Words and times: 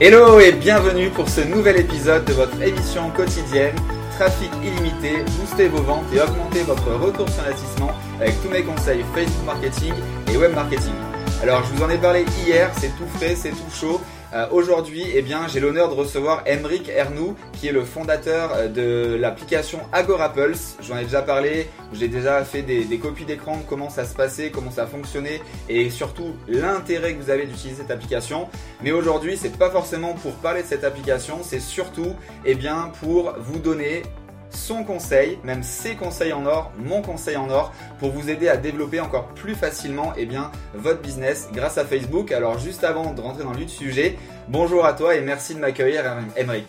Hello 0.00 0.38
et 0.38 0.52
bienvenue 0.52 1.10
pour 1.10 1.28
ce 1.28 1.40
nouvel 1.40 1.80
épisode 1.80 2.24
de 2.24 2.32
votre 2.32 2.62
émission 2.62 3.10
quotidienne 3.10 3.74
Trafic 4.16 4.48
illimité, 4.62 5.24
boostez 5.36 5.66
vos 5.66 5.82
ventes 5.82 6.04
et 6.14 6.20
augmentez 6.20 6.62
votre 6.62 6.88
retour 6.92 7.28
sur 7.28 7.42
investissement 7.42 7.90
avec 8.20 8.40
tous 8.40 8.48
mes 8.48 8.62
conseils 8.62 9.04
Facebook 9.12 9.44
marketing 9.44 9.92
et 10.32 10.36
web 10.36 10.54
marketing. 10.54 10.92
Alors 11.42 11.64
je 11.64 11.74
vous 11.74 11.82
en 11.82 11.90
ai 11.90 11.98
parlé 11.98 12.24
hier, 12.46 12.70
c'est 12.78 12.96
tout 12.96 13.08
frais, 13.16 13.34
c'est 13.34 13.50
tout 13.50 13.74
chaud. 13.74 14.00
Euh, 14.34 14.46
aujourd'hui, 14.50 15.04
eh 15.14 15.22
bien, 15.22 15.48
j'ai 15.48 15.58
l'honneur 15.58 15.88
de 15.88 15.94
recevoir 15.94 16.42
Emric 16.46 16.90
Ernou, 16.90 17.34
qui 17.54 17.68
est 17.68 17.72
le 17.72 17.82
fondateur 17.82 18.52
euh, 18.54 18.68
de 18.68 19.16
l'application 19.16 19.80
Agora 19.90 20.30
Pulse. 20.32 20.76
J'en 20.82 20.98
ai 20.98 21.04
déjà 21.04 21.22
parlé, 21.22 21.68
j'ai 21.94 22.08
déjà 22.08 22.44
fait 22.44 22.60
des, 22.60 22.84
des 22.84 22.98
copies 22.98 23.24
d'écran 23.24 23.56
de 23.56 23.62
comment 23.66 23.88
ça 23.88 24.04
se 24.04 24.14
passait, 24.14 24.50
comment 24.50 24.70
ça 24.70 24.86
fonctionnait 24.86 25.40
et 25.70 25.88
surtout 25.88 26.34
l'intérêt 26.46 27.14
que 27.14 27.22
vous 27.22 27.30
avez 27.30 27.46
d'utiliser 27.46 27.80
cette 27.80 27.90
application. 27.90 28.48
Mais 28.82 28.92
aujourd'hui, 28.92 29.38
c'est 29.38 29.56
pas 29.56 29.70
forcément 29.70 30.12
pour 30.12 30.32
parler 30.34 30.62
de 30.62 30.68
cette 30.68 30.84
application, 30.84 31.38
c'est 31.42 31.60
surtout, 31.60 32.14
eh 32.44 32.54
bien, 32.54 32.92
pour 33.00 33.32
vous 33.38 33.58
donner 33.58 34.02
son 34.50 34.84
conseil, 34.84 35.38
même 35.44 35.62
ses 35.62 35.94
conseils 35.94 36.32
en 36.32 36.46
or, 36.46 36.72
mon 36.78 37.02
conseil 37.02 37.36
en 37.36 37.50
or, 37.50 37.72
pour 37.98 38.10
vous 38.10 38.30
aider 38.30 38.48
à 38.48 38.56
développer 38.56 39.00
encore 39.00 39.28
plus 39.28 39.54
facilement 39.54 40.12
eh 40.16 40.26
bien, 40.26 40.50
votre 40.74 41.00
business 41.00 41.48
grâce 41.52 41.78
à 41.78 41.84
Facebook. 41.84 42.32
Alors 42.32 42.58
juste 42.58 42.84
avant 42.84 43.12
de 43.12 43.20
rentrer 43.20 43.44
dans 43.44 43.52
le 43.52 43.68
sujet, 43.68 44.18
bonjour 44.48 44.84
à 44.84 44.92
toi 44.92 45.14
et 45.14 45.20
merci 45.20 45.54
de 45.54 45.60
m'accueillir, 45.60 46.04
Emeric. 46.36 46.66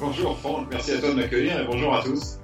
Bonjour 0.00 0.38
Franck, 0.38 0.66
merci 0.70 0.92
à 0.92 0.98
toi 0.98 1.10
de 1.10 1.14
m'accueillir 1.14 1.60
et 1.60 1.64
bonjour 1.64 1.94
à 1.94 2.02
tous. 2.02 2.38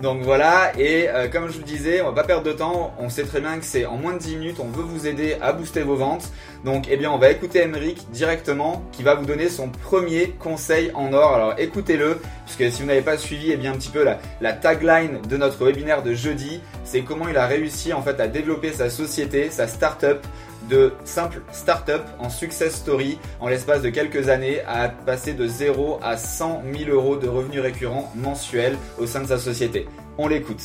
Donc 0.00 0.22
voilà, 0.22 0.78
et 0.78 1.08
euh, 1.08 1.26
comme 1.26 1.48
je 1.48 1.56
vous 1.56 1.64
disais, 1.64 2.00
on 2.02 2.06
va 2.06 2.12
pas 2.12 2.22
perdre 2.22 2.44
de 2.44 2.52
temps, 2.52 2.94
on 3.00 3.08
sait 3.08 3.24
très 3.24 3.40
bien 3.40 3.58
que 3.58 3.64
c'est 3.64 3.84
en 3.84 3.96
moins 3.96 4.12
de 4.12 4.18
10 4.18 4.36
minutes, 4.36 4.60
on 4.60 4.68
veut 4.68 4.84
vous 4.84 5.08
aider 5.08 5.36
à 5.40 5.52
booster 5.52 5.80
vos 5.82 5.96
ventes. 5.96 6.30
Donc 6.64 6.86
eh 6.88 6.96
bien 6.96 7.10
on 7.10 7.18
va 7.18 7.30
écouter 7.30 7.62
Emeric 7.62 8.08
directement 8.12 8.84
qui 8.92 9.02
va 9.02 9.16
vous 9.16 9.26
donner 9.26 9.48
son 9.48 9.70
premier 9.70 10.30
conseil 10.38 10.92
en 10.94 11.12
or. 11.12 11.34
Alors 11.34 11.54
écoutez-le, 11.58 12.20
puisque 12.46 12.72
si 12.72 12.82
vous 12.82 12.86
n'avez 12.86 13.00
pas 13.00 13.18
suivi 13.18 13.50
eh 13.50 13.56
bien 13.56 13.72
un 13.72 13.76
petit 13.76 13.90
peu 13.90 14.04
la, 14.04 14.20
la 14.40 14.52
tagline 14.52 15.20
de 15.28 15.36
notre 15.36 15.64
webinaire 15.64 16.04
de 16.04 16.14
jeudi, 16.14 16.60
c'est 16.84 17.00
comment 17.02 17.26
il 17.26 17.36
a 17.36 17.48
réussi 17.48 17.92
en 17.92 18.02
fait 18.02 18.20
à 18.20 18.28
développer 18.28 18.70
sa 18.70 18.90
société, 18.90 19.50
sa 19.50 19.66
start-up 19.66 20.24
de 20.68 20.92
simple 21.04 21.42
start-up 21.52 22.02
en 22.18 22.30
success 22.30 22.74
story 22.74 23.18
en 23.40 23.48
l'espace 23.48 23.82
de 23.82 23.90
quelques 23.90 24.28
années 24.28 24.60
à 24.66 24.88
passer 24.88 25.32
de 25.32 25.46
0 25.46 25.98
à 26.02 26.16
100 26.16 26.62
000 26.78 26.90
euros 26.90 27.16
de 27.16 27.28
revenus 27.28 27.60
récurrents 27.60 28.12
mensuels 28.14 28.76
au 28.98 29.06
sein 29.06 29.22
de 29.22 29.26
sa 29.26 29.38
société. 29.38 29.86
On 30.18 30.28
l'écoute. 30.28 30.62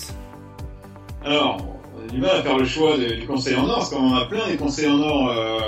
Alors, 1.24 1.58
on 1.96 2.08
a 2.08 2.12
du 2.12 2.20
mal 2.20 2.38
à 2.38 2.42
faire 2.44 2.58
le 2.58 2.66
choix 2.66 2.98
du 2.98 3.26
conseil 3.26 3.56
en 3.56 3.68
or 3.68 3.78
parce 3.78 3.90
qu'on 3.90 4.14
a 4.14 4.26
plein 4.26 4.48
des 4.48 4.58
conseils 4.58 4.90
en 4.90 5.02
or 5.02 5.30
euh, 5.30 5.60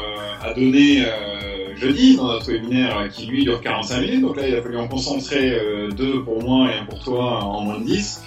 à 0.43 0.53
donner 0.53 1.05
euh, 1.05 1.75
jeudi 1.75 2.17
dans 2.17 2.27
notre 2.27 2.51
webinaire 2.51 3.09
qui 3.11 3.25
lui 3.27 3.43
dure 3.43 3.61
45 3.61 4.01
minutes. 4.01 4.21
Donc 4.21 4.37
là, 4.37 4.47
il 4.47 4.55
a 4.55 4.61
fallu 4.61 4.77
en 4.77 4.87
concentrer 4.87 5.51
euh, 5.51 5.91
deux 5.91 6.23
pour 6.23 6.43
moi 6.43 6.71
et 6.71 6.79
un 6.79 6.85
pour 6.85 7.03
toi 7.03 7.43
en 7.43 7.61
moins 7.61 7.79
de 7.79 7.85
10. 7.85 8.21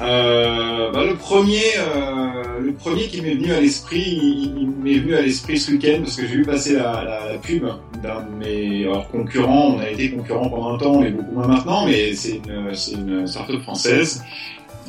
Euh, 0.00 0.92
bah, 0.92 1.04
le 1.04 1.16
premier, 1.16 1.62
euh, 1.78 2.60
le 2.60 2.72
premier 2.72 3.08
qui 3.08 3.20
m'est 3.20 3.34
venu 3.34 3.52
à 3.52 3.60
l'esprit, 3.60 4.00
il, 4.00 4.70
m'est 4.82 4.98
venu 4.98 5.14
à 5.14 5.22
l'esprit 5.22 5.58
ce 5.58 5.72
week-end 5.72 6.00
parce 6.02 6.16
que 6.16 6.26
j'ai 6.26 6.36
vu 6.36 6.44
passer 6.44 6.74
la, 6.74 7.02
la, 7.04 7.32
la 7.32 7.38
pub 7.38 7.64
d'un 8.02 8.22
de 8.22 8.30
mes 8.38 8.84
alors, 8.84 9.08
concurrents. 9.08 9.74
On 9.76 9.80
a 9.80 9.90
été 9.90 10.10
concurrents 10.10 10.48
pendant 10.48 10.74
un 10.74 10.78
temps, 10.78 11.02
est 11.02 11.10
beaucoup 11.10 11.32
moins 11.32 11.48
maintenant, 11.48 11.86
mais 11.86 12.14
c'est 12.14 12.36
une, 12.36 12.74
c'est 12.74 12.92
une 12.92 13.26
startup 13.26 13.60
française 13.62 14.22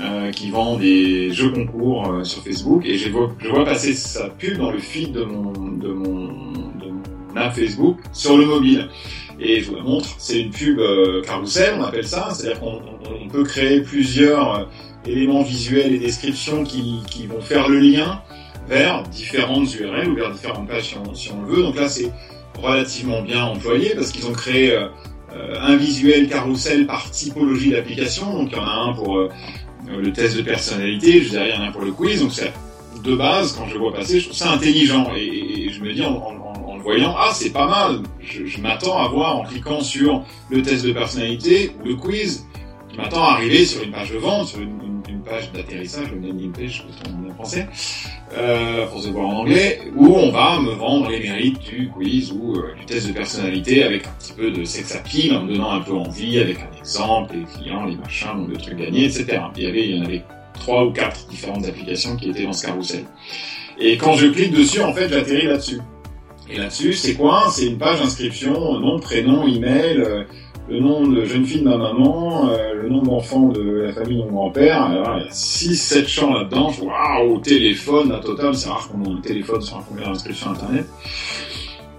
euh, 0.01 0.31
qui 0.31 0.49
vend 0.51 0.77
des 0.77 1.31
jeux 1.33 1.49
concours 1.49 2.07
euh, 2.07 2.23
sur 2.23 2.41
Facebook 2.43 2.85
et 2.85 2.97
je 2.97 3.09
vois, 3.09 3.31
je 3.39 3.49
vois 3.49 3.65
passer 3.65 3.93
sa 3.93 4.29
pub 4.29 4.57
dans 4.57 4.71
le 4.71 4.79
feed 4.79 5.11
de 5.11 5.23
mon, 5.23 5.51
de 5.51 5.89
mon, 5.89 6.27
de 6.27 6.87
mon 6.87 7.35
app 7.35 7.53
Facebook 7.53 7.97
sur 8.13 8.37
le 8.37 8.45
mobile. 8.45 8.87
Et 9.41 9.61
je 9.61 9.69
vous 9.69 9.75
la 9.75 9.83
montre, 9.83 10.07
c'est 10.17 10.39
une 10.39 10.51
pub 10.51 10.79
euh, 10.79 11.21
carousel, 11.23 11.75
on 11.79 11.83
appelle 11.83 12.07
ça, 12.07 12.29
c'est-à-dire 12.31 12.59
qu'on 12.59 12.81
on 13.21 13.27
peut 13.27 13.43
créer 13.43 13.81
plusieurs 13.81 14.69
éléments 15.05 15.43
visuels 15.43 15.93
et 15.93 15.99
descriptions 15.99 16.63
qui, 16.63 17.01
qui, 17.09 17.27
vont 17.27 17.41
faire 17.41 17.69
le 17.69 17.79
lien 17.79 18.21
vers 18.67 19.03
différentes 19.03 19.73
URL 19.73 20.09
ou 20.09 20.15
vers 20.15 20.31
différentes 20.31 20.67
pages 20.67 20.89
si 20.89 20.95
on, 20.97 21.13
si 21.15 21.31
on 21.31 21.41
le 21.41 21.55
veut. 21.55 21.63
Donc 21.63 21.75
là, 21.75 21.87
c'est 21.87 22.11
relativement 22.61 23.21
bien 23.21 23.43
employé 23.43 23.93
parce 23.95 24.11
qu'ils 24.11 24.27
ont 24.27 24.33
créé 24.33 24.71
euh, 24.71 25.55
un 25.61 25.75
visuel 25.75 26.27
carrousel 26.27 26.85
par 26.85 27.09
typologie 27.11 27.71
d'application. 27.71 28.33
Donc 28.33 28.49
il 28.51 28.57
y 28.57 28.59
en 28.59 28.65
a 28.65 28.89
un 28.89 28.93
pour 28.93 29.17
euh, 29.17 29.29
le 29.87 30.11
test 30.11 30.37
de 30.37 30.41
personnalité, 30.41 31.21
je 31.21 31.29
dirais 31.29 31.49
il 31.49 31.55
y 31.55 31.57
en 31.57 31.63
a 31.63 31.67
un 31.67 31.71
pour 31.71 31.83
le 31.83 31.91
quiz. 31.91 32.21
Donc 32.21 32.33
c'est 32.33 32.51
de 33.03 33.15
base, 33.15 33.53
quand 33.53 33.67
je 33.67 33.73
le 33.75 33.79
vois 33.79 33.93
passer, 33.93 34.19
je 34.19 34.25
trouve 34.25 34.37
ça 34.37 34.51
intelligent 34.51 35.11
et, 35.15 35.69
je 35.71 35.81
me 35.81 35.93
dis 35.93 36.03
en, 36.03 36.75
le 36.75 36.83
voyant, 36.83 37.15
ah 37.17 37.31
c'est 37.33 37.51
pas 37.51 37.67
mal. 37.67 38.01
Je, 38.19 38.45
je 38.45 38.61
m'attends 38.61 38.97
à 38.97 39.07
voir 39.07 39.37
en 39.37 39.43
cliquant 39.43 39.81
sur 39.81 40.23
le 40.49 40.61
test 40.61 40.85
de 40.85 40.91
personnalité 40.93 41.71
ou 41.81 41.87
le 41.89 41.95
quiz, 41.95 42.45
m'attends 42.97 43.23
à 43.23 43.33
arriver 43.33 43.65
sur 43.65 43.83
une 43.83 43.91
page 43.91 44.11
de 44.11 44.17
vente, 44.17 44.47
sur 44.47 44.59
une, 44.59 44.79
une, 44.83 45.01
une 45.09 45.21
page 45.21 45.51
d'atterrissage, 45.51 46.07
une 46.11 46.27
landing 46.27 46.51
page, 46.51 46.83
je 46.87 46.93
sais 46.93 47.13
en 47.13 47.33
français, 47.33 47.67
euh, 48.37 48.87
pour 48.87 49.01
se 49.01 49.09
voir 49.09 49.27
en 49.27 49.37
anglais, 49.39 49.81
où 49.95 50.07
on 50.07 50.31
va 50.31 50.59
me 50.59 50.71
vendre 50.71 51.09
les 51.09 51.19
mérites 51.19 51.59
du 51.59 51.89
quiz 51.89 52.31
ou 52.31 52.55
euh, 52.55 52.75
du 52.79 52.85
test 52.85 53.07
de 53.07 53.13
personnalité 53.13 53.83
avec 53.83 54.05
un 54.05 54.11
petit 54.19 54.33
peu 54.33 54.51
de 54.51 54.63
sex 54.63 54.95
appeal, 54.95 55.35
en 55.35 55.43
me 55.43 55.53
donnant 55.53 55.71
un 55.71 55.81
peu 55.81 55.93
envie, 55.93 56.39
avec 56.39 56.57
un 56.59 56.77
exemple, 56.77 57.35
les 57.35 57.45
clients, 57.45 57.85
les 57.85 57.95
machins, 57.95 58.47
le 58.47 58.57
truc 58.57 58.77
gagné, 58.77 59.05
etc. 59.05 59.39
Il 59.55 59.63
y 59.63 59.67
avait, 59.67 59.87
il 59.87 59.97
y 59.97 59.99
en 59.99 60.05
avait 60.05 60.23
trois 60.53 60.85
ou 60.85 60.91
quatre 60.91 61.27
différentes 61.27 61.65
applications 61.65 62.15
qui 62.15 62.29
étaient 62.29 62.43
dans 62.43 62.53
ce 62.53 62.65
carrousel. 62.65 63.05
Et 63.79 63.97
quand 63.97 64.15
je 64.15 64.27
clique 64.27 64.51
dessus, 64.51 64.81
en 64.81 64.93
fait, 64.93 65.09
j'atterris 65.09 65.47
là-dessus. 65.47 65.79
Et 66.49 66.57
là-dessus, 66.57 66.93
c'est 66.93 67.13
quoi? 67.13 67.47
C'est 67.51 67.67
une 67.67 67.77
page 67.77 67.99
d'inscription, 67.99 68.79
nom, 68.79 68.99
prénom, 68.99 69.47
email, 69.47 69.97
euh, 69.99 70.23
le 70.69 70.79
nom 70.79 71.07
de 71.07 71.25
jeune 71.25 71.45
fille 71.45 71.61
de 71.61 71.69
ma 71.69 71.77
maman, 71.77 72.49
euh, 72.49 72.73
le 72.83 72.89
nom 72.89 73.01
d'enfant 73.01 73.47
de 73.47 73.61
la 73.61 73.93
famille 73.93 74.17
de 74.17 74.23
mon 74.23 74.31
grand-père. 74.31 74.83
Alors, 74.83 75.17
il 75.17 75.25
y 75.25 75.27
a 75.27 75.31
6-7 75.31 76.07
champs 76.07 76.33
là-dedans. 76.33 76.71
Waouh, 76.81 77.39
téléphone, 77.39 78.09
la 78.09 78.19
totale. 78.19 78.55
C'est 78.55 78.69
rare 78.69 78.87
qu'on 78.89 79.03
ait 79.03 79.17
un 79.17 79.21
téléphone 79.21 79.61
sur 79.61 79.77
un 79.77 79.81
formulaire 79.81 80.11
d'inscription 80.11 80.51
Internet. 80.51 80.85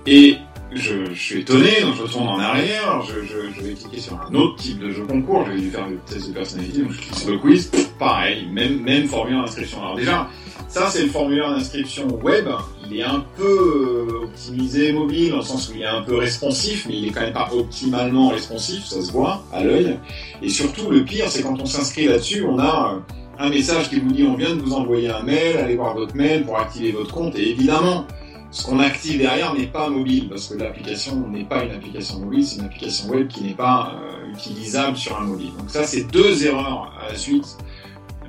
Et 0.06 0.36
je, 0.72 1.06
je, 1.12 1.20
suis 1.20 1.40
étonné, 1.40 1.80
donc 1.82 1.96
je 1.96 2.02
retourne 2.02 2.28
en 2.28 2.38
arrière, 2.38 3.02
je, 3.02 3.24
je, 3.24 3.52
je, 3.54 3.62
vais 3.62 3.74
cliquer 3.74 4.00
sur 4.00 4.20
un 4.20 4.34
autre 4.34 4.56
type 4.56 4.78
de 4.78 4.90
jeu 4.90 5.04
concours, 5.04 5.44
je 5.46 5.52
vais 5.52 5.70
faire 5.70 5.88
le 5.88 5.98
test 5.98 6.28
de 6.28 6.34
personnalité, 6.34 6.82
donc 6.82 6.92
je 6.92 7.00
clique 7.00 7.14
sur 7.14 7.30
le 7.30 7.38
quiz, 7.38 7.70
pareil, 7.98 8.46
même, 8.52 8.80
même 8.80 9.06
formulaire 9.06 9.42
d'inscription. 9.42 9.80
Alors 9.82 9.96
déjà, 9.96 10.28
ça 10.68 10.88
c'est 10.90 11.02
le 11.02 11.08
formulaire 11.08 11.50
d'inscription 11.50 12.06
web, 12.22 12.48
il 12.88 12.98
est 12.98 13.04
un 13.04 13.24
peu 13.36 14.08
euh, 14.10 14.24
optimisé 14.24 14.92
mobile, 14.92 15.32
dans 15.32 15.42
sens 15.42 15.68
où 15.68 15.72
il 15.74 15.82
est 15.82 15.86
un 15.86 16.02
peu 16.02 16.16
responsif, 16.16 16.86
mais 16.88 16.96
il 16.96 17.08
est 17.08 17.10
quand 17.10 17.22
même 17.22 17.32
pas 17.32 17.50
optimalement 17.52 18.28
responsif, 18.28 18.84
ça 18.84 19.02
se 19.02 19.10
voit 19.12 19.44
à 19.52 19.62
l'œil. 19.64 19.98
Et 20.42 20.48
surtout, 20.48 20.90
le 20.90 21.04
pire, 21.04 21.28
c'est 21.28 21.42
quand 21.42 21.60
on 21.60 21.66
s'inscrit 21.66 22.06
là-dessus, 22.06 22.44
on 22.44 22.58
a 22.58 23.00
un 23.38 23.48
message 23.48 23.88
qui 23.88 23.98
vous 23.98 24.12
dit 24.12 24.24
on 24.24 24.34
vient 24.34 24.54
de 24.54 24.60
vous 24.60 24.74
envoyer 24.74 25.08
un 25.08 25.22
mail, 25.22 25.56
allez 25.56 25.76
voir 25.76 25.94
votre 25.94 26.14
mail 26.14 26.44
pour 26.44 26.58
activer 26.58 26.92
votre 26.92 27.12
compte, 27.12 27.36
et 27.36 27.50
évidemment, 27.50 28.06
qu'on 28.50 28.80
active 28.80 29.18
derrière 29.18 29.54
n'est 29.54 29.66
pas 29.66 29.88
mobile, 29.88 30.28
parce 30.28 30.48
que 30.48 30.58
l'application 30.58 31.28
n'est 31.28 31.44
pas 31.44 31.64
une 31.64 31.70
application 31.70 32.18
mobile, 32.18 32.44
c'est 32.44 32.58
une 32.58 32.64
application 32.64 33.08
web 33.08 33.28
qui 33.28 33.44
n'est 33.44 33.54
pas 33.54 33.94
euh, 33.94 34.32
utilisable 34.32 34.96
sur 34.96 35.16
un 35.18 35.24
mobile. 35.24 35.52
Donc 35.58 35.70
ça, 35.70 35.84
c'est 35.84 36.10
deux 36.10 36.44
erreurs 36.44 36.92
à 37.00 37.12
la 37.12 37.16
suite 37.16 37.56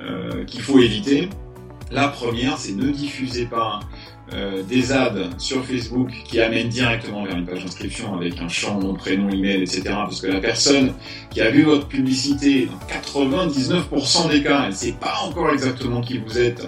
euh, 0.00 0.44
qu'il 0.44 0.60
faut 0.60 0.78
éviter. 0.78 1.28
La 1.90 2.08
première, 2.08 2.56
c'est 2.56 2.72
ne 2.72 2.90
diffusez 2.90 3.46
pas 3.46 3.80
euh, 4.34 4.62
des 4.62 4.92
ads 4.92 5.30
sur 5.36 5.64
Facebook 5.64 6.10
qui 6.24 6.40
amènent 6.40 6.68
directement 6.68 7.24
vers 7.24 7.36
une 7.36 7.44
page 7.44 7.64
d'inscription 7.64 8.14
avec 8.14 8.40
un 8.40 8.48
champ, 8.48 8.78
nom, 8.78 8.94
prénom, 8.94 9.28
email, 9.28 9.60
etc. 9.62 9.82
Parce 9.86 10.20
que 10.22 10.28
la 10.28 10.40
personne 10.40 10.94
qui 11.30 11.40
a 11.42 11.50
vu 11.50 11.64
votre 11.64 11.86
publicité, 11.86 12.66
dans 12.66 13.20
99% 13.20 14.30
des 14.30 14.42
cas, 14.42 14.62
elle 14.62 14.70
ne 14.70 14.74
sait 14.74 14.92
pas 14.92 15.18
encore 15.24 15.50
exactement 15.50 16.00
qui 16.00 16.18
vous 16.18 16.38
êtes, 16.38 16.66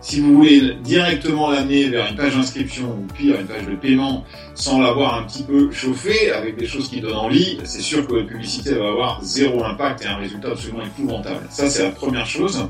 si 0.00 0.20
vous 0.20 0.34
voulez 0.34 0.74
directement 0.82 1.50
l'amener 1.50 1.88
vers 1.88 2.06
une 2.08 2.16
page 2.16 2.34
d'inscription 2.34 2.86
ou 2.88 3.12
pire 3.12 3.38
une 3.38 3.46
page 3.46 3.66
de 3.66 3.74
paiement 3.74 4.24
sans 4.54 4.80
l'avoir 4.80 5.14
un 5.14 5.24
petit 5.24 5.42
peu 5.42 5.70
chauffé 5.70 6.32
avec 6.32 6.56
des 6.56 6.66
choses 6.66 6.88
qui 6.88 7.00
donnent 7.00 7.16
envie, 7.16 7.58
c'est 7.64 7.82
sûr 7.82 8.06
que 8.06 8.12
votre 8.12 8.26
publicité 8.26 8.74
va 8.74 8.88
avoir 8.88 9.22
zéro 9.22 9.62
impact 9.64 10.04
et 10.04 10.06
un 10.06 10.16
résultat 10.16 10.48
absolument 10.48 10.84
épouvantable. 10.84 11.46
Ça 11.50 11.68
c'est 11.68 11.82
la 11.82 11.90
première 11.90 12.26
chose. 12.26 12.66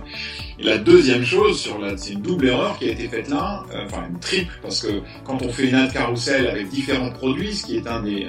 Et 0.58 0.64
la 0.64 0.78
deuxième 0.78 1.24
chose, 1.24 1.58
sur 1.58 1.78
la, 1.78 1.96
c'est 1.96 2.12
une 2.12 2.20
double 2.20 2.48
erreur 2.48 2.78
qui 2.78 2.88
a 2.88 2.92
été 2.92 3.08
faite 3.08 3.28
là, 3.28 3.64
euh, 3.72 3.84
enfin 3.86 4.06
une 4.10 4.18
triple, 4.18 4.58
parce 4.60 4.82
que 4.82 5.00
quand 5.24 5.40
on 5.42 5.48
fait 5.50 5.68
une 5.68 5.74
ad 5.74 5.90
carousel 5.90 6.48
avec 6.48 6.68
différents 6.68 7.10
produits, 7.10 7.54
ce 7.54 7.64
qui 7.64 7.76
est 7.76 7.86
un 7.86 8.02
des 8.02 8.28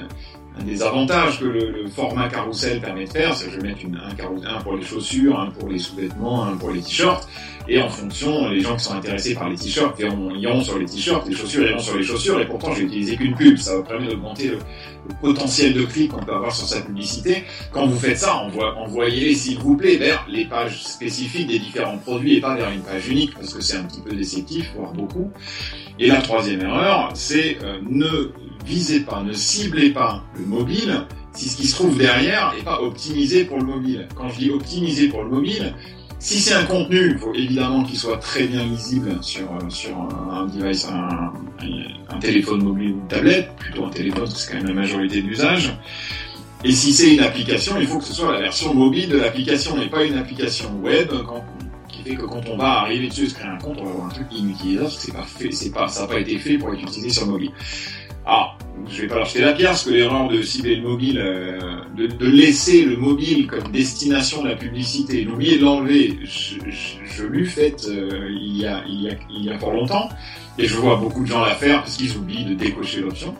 un 0.60 0.64
des 0.64 0.84
avantages 0.84 1.40
que 1.40 1.46
le, 1.46 1.72
le, 1.72 1.88
format 1.88 2.28
carrousel 2.28 2.82
permet 2.82 3.06
de 3.06 3.10
faire, 3.10 3.34
c'est 3.34 3.46
que 3.46 3.52
je 3.52 3.60
vais 3.60 3.70
mettre 3.70 3.86
une, 3.86 3.96
un, 3.96 4.14
carousel, 4.14 4.50
un 4.50 4.62
pour 4.62 4.76
les 4.76 4.84
chaussures, 4.84 5.40
un 5.40 5.50
pour 5.50 5.70
les 5.70 5.80
sous-vêtements, 5.80 6.46
un 6.46 6.58
pour 6.58 6.72
les 6.72 6.82
t-shirts, 6.82 7.28
et 7.72 7.82
en 7.82 7.88
fonction, 7.88 8.50
les 8.50 8.60
gens 8.60 8.76
qui 8.76 8.84
sont 8.84 8.94
intéressés 8.94 9.34
par 9.34 9.50
les 9.50 9.56
t-shirts 9.56 9.98
iront, 9.98 10.62
sur 10.62 10.78
les 10.78 10.86
t-shirts, 10.86 11.26
les 11.26 11.34
chaussures 11.34 11.66
iront 11.70 11.80
sur 11.80 11.98
les 11.98 12.04
chaussures, 12.04 12.42
et 12.42 12.46
pourtant 12.46 12.74
j'ai 12.76 12.84
utilisé 12.84 13.16
qu'une 13.16 13.34
pub, 13.34 13.56
ça 13.56 13.78
va 13.78 13.84
permettre 13.84 14.12
d'augmenter 14.12 14.50
le, 14.50 14.56
le, 14.56 15.16
potentiel 15.22 15.74
de 15.74 15.84
clic 15.84 16.12
qu'on 16.12 16.22
peut 16.22 16.34
avoir 16.34 16.54
sur 16.54 16.68
sa 16.68 16.82
publicité. 16.82 17.46
Quand 17.72 17.88
vous 17.88 17.98
faites 17.98 18.18
ça, 18.18 18.36
envoyez-les 18.36 19.36
s'il 19.36 19.60
vous 19.60 19.78
plaît 19.78 19.96
vers 19.96 20.28
les 20.30 20.44
pages 20.44 20.84
spécifiques 20.84 21.48
des 21.48 21.60
différents 21.60 21.98
produits 21.98 22.36
et 22.36 22.42
pas 22.42 22.56
vers 22.56 22.72
une 22.72 22.82
page 22.82 23.08
unique, 23.08 23.36
parce 23.36 23.54
que 23.54 23.62
c'est 23.62 23.78
un 23.78 23.84
petit 23.84 24.02
peu 24.02 24.14
déceptif, 24.14 24.74
voire 24.76 24.92
beaucoup. 24.92 25.32
Et 25.98 26.08
la 26.08 26.22
troisième 26.22 26.60
erreur, 26.60 27.12
c'est 27.14 27.58
euh, 27.64 27.80
ne 27.90 28.34
visez 28.66 29.00
pas, 29.00 29.24
ne 29.24 29.32
ciblez 29.32 29.92
pas 29.92 30.26
le 30.38 30.46
mobile 30.46 31.06
si 31.34 31.48
ce 31.48 31.56
qui 31.56 31.68
se 31.68 31.76
trouve 31.76 31.98
derrière 31.98 32.54
n'est 32.54 32.64
pas 32.64 32.82
optimisé 32.82 33.46
pour 33.46 33.58
le 33.58 33.64
mobile. 33.64 34.08
Quand 34.16 34.28
je 34.28 34.40
dis 34.40 34.50
optimisé 34.50 35.08
pour 35.08 35.24
le 35.24 35.30
mobile, 35.30 35.74
si 36.22 36.40
c'est 36.40 36.54
un 36.54 36.66
contenu, 36.66 37.14
il 37.14 37.18
faut 37.18 37.34
évidemment 37.34 37.84
qu'il 37.84 37.98
soit 37.98 38.18
très 38.18 38.44
bien 38.44 38.64
lisible 38.64 39.18
sur, 39.22 39.52
euh, 39.56 39.70
sur 39.70 39.98
un 39.98 40.46
device, 40.46 40.88
un, 40.88 41.34
téléphone 42.20 42.64
mobile 42.64 42.92
ou 42.92 43.00
une 43.00 43.08
tablette, 43.08 43.56
plutôt 43.56 43.86
un 43.86 43.90
téléphone, 43.90 44.28
c'est 44.28 44.52
quand 44.52 44.58
même 44.60 44.68
la 44.68 44.82
majorité 44.82 45.24
d'usage. 45.24 45.76
Et 46.64 46.72
si 46.74 46.94
c'est 46.94 47.16
une 47.16 47.22
application, 47.22 47.74
il 47.80 47.88
faut 47.88 47.98
que 47.98 48.04
ce 48.04 48.14
soit 48.14 48.34
la 48.34 48.42
version 48.42 48.72
mobile 48.76 49.10
de 49.10 49.18
l'application 49.18 49.82
et 49.82 49.90
pas 49.90 50.04
une 50.04 50.16
application 50.20 50.70
web 50.84 51.12
qui 51.88 52.04
fait 52.04 52.16
que 52.16 52.26
quand 52.26 52.48
on 52.48 52.56
va 52.56 52.82
arriver 52.82 53.08
dessus 53.08 53.24
et 53.24 53.30
se 53.30 53.34
créer 53.34 53.50
un 53.50 53.58
compte, 53.58 53.80
on 53.82 53.86
va 53.86 53.90
avoir 53.90 54.06
un 54.06 54.10
truc 54.10 54.28
inutilisable 54.32 54.92
parce 55.14 55.34
que 55.34 55.70
pas, 55.74 55.88
ça 55.88 56.02
n'a 56.02 56.08
pas 56.08 56.20
été 56.20 56.38
fait 56.38 56.60
pour 56.60 56.72
être 56.72 56.84
utilisé 56.84 57.10
sur 57.10 57.26
mobile. 57.26 57.52
Ah, 58.26 58.56
je 58.88 59.02
vais 59.02 59.08
pas 59.08 59.16
leur 59.16 59.26
jeter 59.26 59.42
la 59.42 59.54
pierre, 59.54 59.72
parce 59.72 59.84
que 59.84 59.90
l'erreur 59.90 60.28
de 60.28 60.42
cibler 60.42 60.76
le 60.76 60.84
mobile, 60.84 61.20
euh, 61.20 61.60
de, 61.98 62.08
de, 62.08 62.26
laisser 62.28 62.86
le 62.86 62.98
mobile 62.98 63.48
comme 63.48 63.72
destination 63.72 64.44
de 64.44 64.50
la 64.50 64.56
publicité, 64.56 65.26
d'oublier 65.26 65.58
de 65.58 65.64
l'enlever, 65.64 66.20
je, 66.24 66.56
je, 66.70 66.98
je 67.04 67.26
l'ai 67.26 67.46
fait 67.46 67.76
euh, 67.88 68.30
il, 68.30 68.58
y 68.58 68.66
a, 68.66 68.84
il, 68.88 69.02
y 69.02 69.10
a, 69.10 69.14
il 69.30 69.46
y 69.46 69.50
a 69.50 69.58
fort 69.58 69.74
longtemps, 69.74 70.10
et 70.58 70.68
je 70.68 70.76
vois 70.76 70.98
beaucoup 70.98 71.24
de 71.24 71.28
gens 71.28 71.44
la 71.44 71.56
faire 71.56 71.82
parce 71.82 71.98
qu'ils 71.98 72.16
oublient 72.16 72.46
de 72.46 72.54
décocher 72.54 73.02
l'option. 73.02 73.34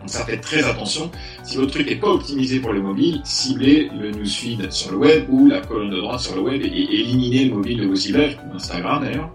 Donc 0.00 0.10
ça 0.10 0.24
fait 0.24 0.36
très 0.36 0.62
attention. 0.64 1.10
Si 1.44 1.56
votre 1.56 1.72
truc 1.72 1.88
n'est 1.88 1.96
pas 1.96 2.08
optimisé 2.08 2.60
pour 2.60 2.72
le 2.72 2.82
mobile, 2.82 3.22
ciblez 3.24 3.90
le 3.98 4.10
newsfeed 4.10 4.70
sur 4.70 4.92
le 4.92 4.98
web 4.98 5.24
ou 5.30 5.48
la 5.48 5.60
colonne 5.60 5.90
de 5.90 5.96
droite 5.96 6.20
sur 6.20 6.34
le 6.34 6.42
web 6.42 6.60
et, 6.62 6.66
et 6.66 7.00
éliminez 7.00 7.46
le 7.46 7.54
mobile 7.54 7.80
de 7.80 7.86
vos 7.86 7.96
ciblages, 7.96 8.38
Instagram 8.54 9.02
d'ailleurs. 9.02 9.30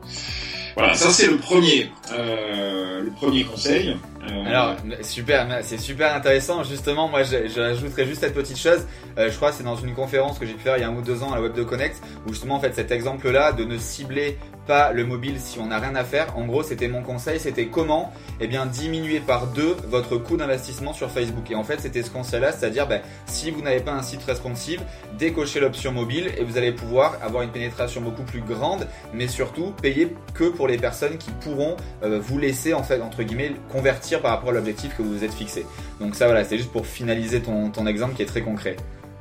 Voilà, 0.75 0.93
ça 0.93 1.09
c'est 1.09 1.27
le 1.27 1.37
premier, 1.37 1.91
euh, 2.11 3.01
le 3.01 3.11
premier 3.11 3.43
conseil. 3.43 3.97
Euh... 4.29 4.45
Alors 4.45 4.75
super, 5.01 5.47
c'est 5.63 5.77
super 5.77 6.15
intéressant. 6.15 6.63
Justement, 6.63 7.07
moi, 7.07 7.23
j'ajouterais 7.23 8.05
juste 8.05 8.21
cette 8.21 8.33
petite 8.33 8.57
chose. 8.57 8.85
Euh, 9.17 9.29
je 9.29 9.35
crois 9.35 9.51
que 9.51 9.57
c'est 9.57 9.63
dans 9.63 9.75
une 9.75 9.93
conférence 9.93 10.39
que 10.39 10.45
j'ai 10.45 10.53
pu 10.53 10.61
faire 10.61 10.77
il 10.77 10.81
y 10.81 10.83
a 10.83 10.89
un 10.89 10.95
ou 10.95 11.01
deux 11.01 11.23
ans 11.23 11.31
à 11.31 11.35
la 11.35 11.41
Web 11.41 11.53
de 11.53 11.63
Connect, 11.63 12.01
où 12.27 12.33
justement 12.33 12.55
en 12.55 12.59
fait 12.59 12.73
cet 12.73 12.91
exemple-là 12.91 13.51
de 13.51 13.63
ne 13.63 13.77
cibler 13.77 14.37
pas 14.69 14.93
le 14.93 15.03
mobile 15.03 15.37
si 15.39 15.57
on 15.57 15.65
n'a 15.65 15.79
rien 15.79 15.95
à 15.95 16.03
faire. 16.03 16.37
En 16.37 16.45
gros, 16.45 16.61
c'était 16.61 16.87
mon 16.87 17.01
conseil, 17.01 17.39
c'était 17.39 17.65
comment 17.65 18.13
eh 18.39 18.45
bien 18.45 18.67
diminuer 18.67 19.19
par 19.19 19.47
deux 19.47 19.75
votre 19.87 20.17
coût 20.17 20.37
d'investissement 20.37 20.93
sur 20.93 21.09
Facebook. 21.09 21.49
Et 21.49 21.55
en 21.55 21.63
fait, 21.63 21.79
c'était 21.79 22.03
ce 22.03 22.11
conseil-là, 22.11 22.51
c'est-à-dire 22.51 22.87
ben, 22.87 23.01
si 23.25 23.49
vous 23.49 23.63
n'avez 23.63 23.79
pas 23.79 23.93
un 23.93 24.03
site 24.03 24.23
responsive, 24.23 24.79
décochez 25.17 25.59
l'option 25.59 25.91
mobile 25.91 26.29
et 26.37 26.43
vous 26.43 26.55
allez 26.55 26.71
pouvoir 26.71 27.17
avoir 27.23 27.41
une 27.41 27.49
pénétration 27.49 27.99
beaucoup 27.99 28.21
plus 28.21 28.41
grande, 28.41 28.85
mais 29.11 29.27
surtout 29.27 29.73
payer 29.81 30.15
que 30.35 30.43
pour 30.43 30.67
les 30.67 30.77
personnes 30.77 31.17
qui 31.17 31.31
pourront 31.41 31.75
euh, 32.03 32.19
vous 32.21 32.37
laisser 32.37 32.75
en 32.75 32.83
fait 32.83 33.01
entre 33.01 33.23
guillemets 33.23 33.53
convertir 33.71 34.21
par 34.21 34.31
rapport 34.31 34.49
à 34.49 34.53
l'objectif 34.53 34.95
que 34.95 35.01
vous 35.01 35.17
vous 35.17 35.23
êtes 35.23 35.33
fixé. 35.33 35.65
Donc 35.99 36.13
ça 36.13 36.27
voilà, 36.27 36.43
c'est 36.43 36.57
juste 36.57 36.71
pour 36.71 36.85
finaliser 36.85 37.41
ton, 37.41 37.71
ton 37.71 37.87
exemple 37.87 38.13
qui 38.13 38.21
est 38.21 38.27
très 38.27 38.43
concret. 38.43 38.75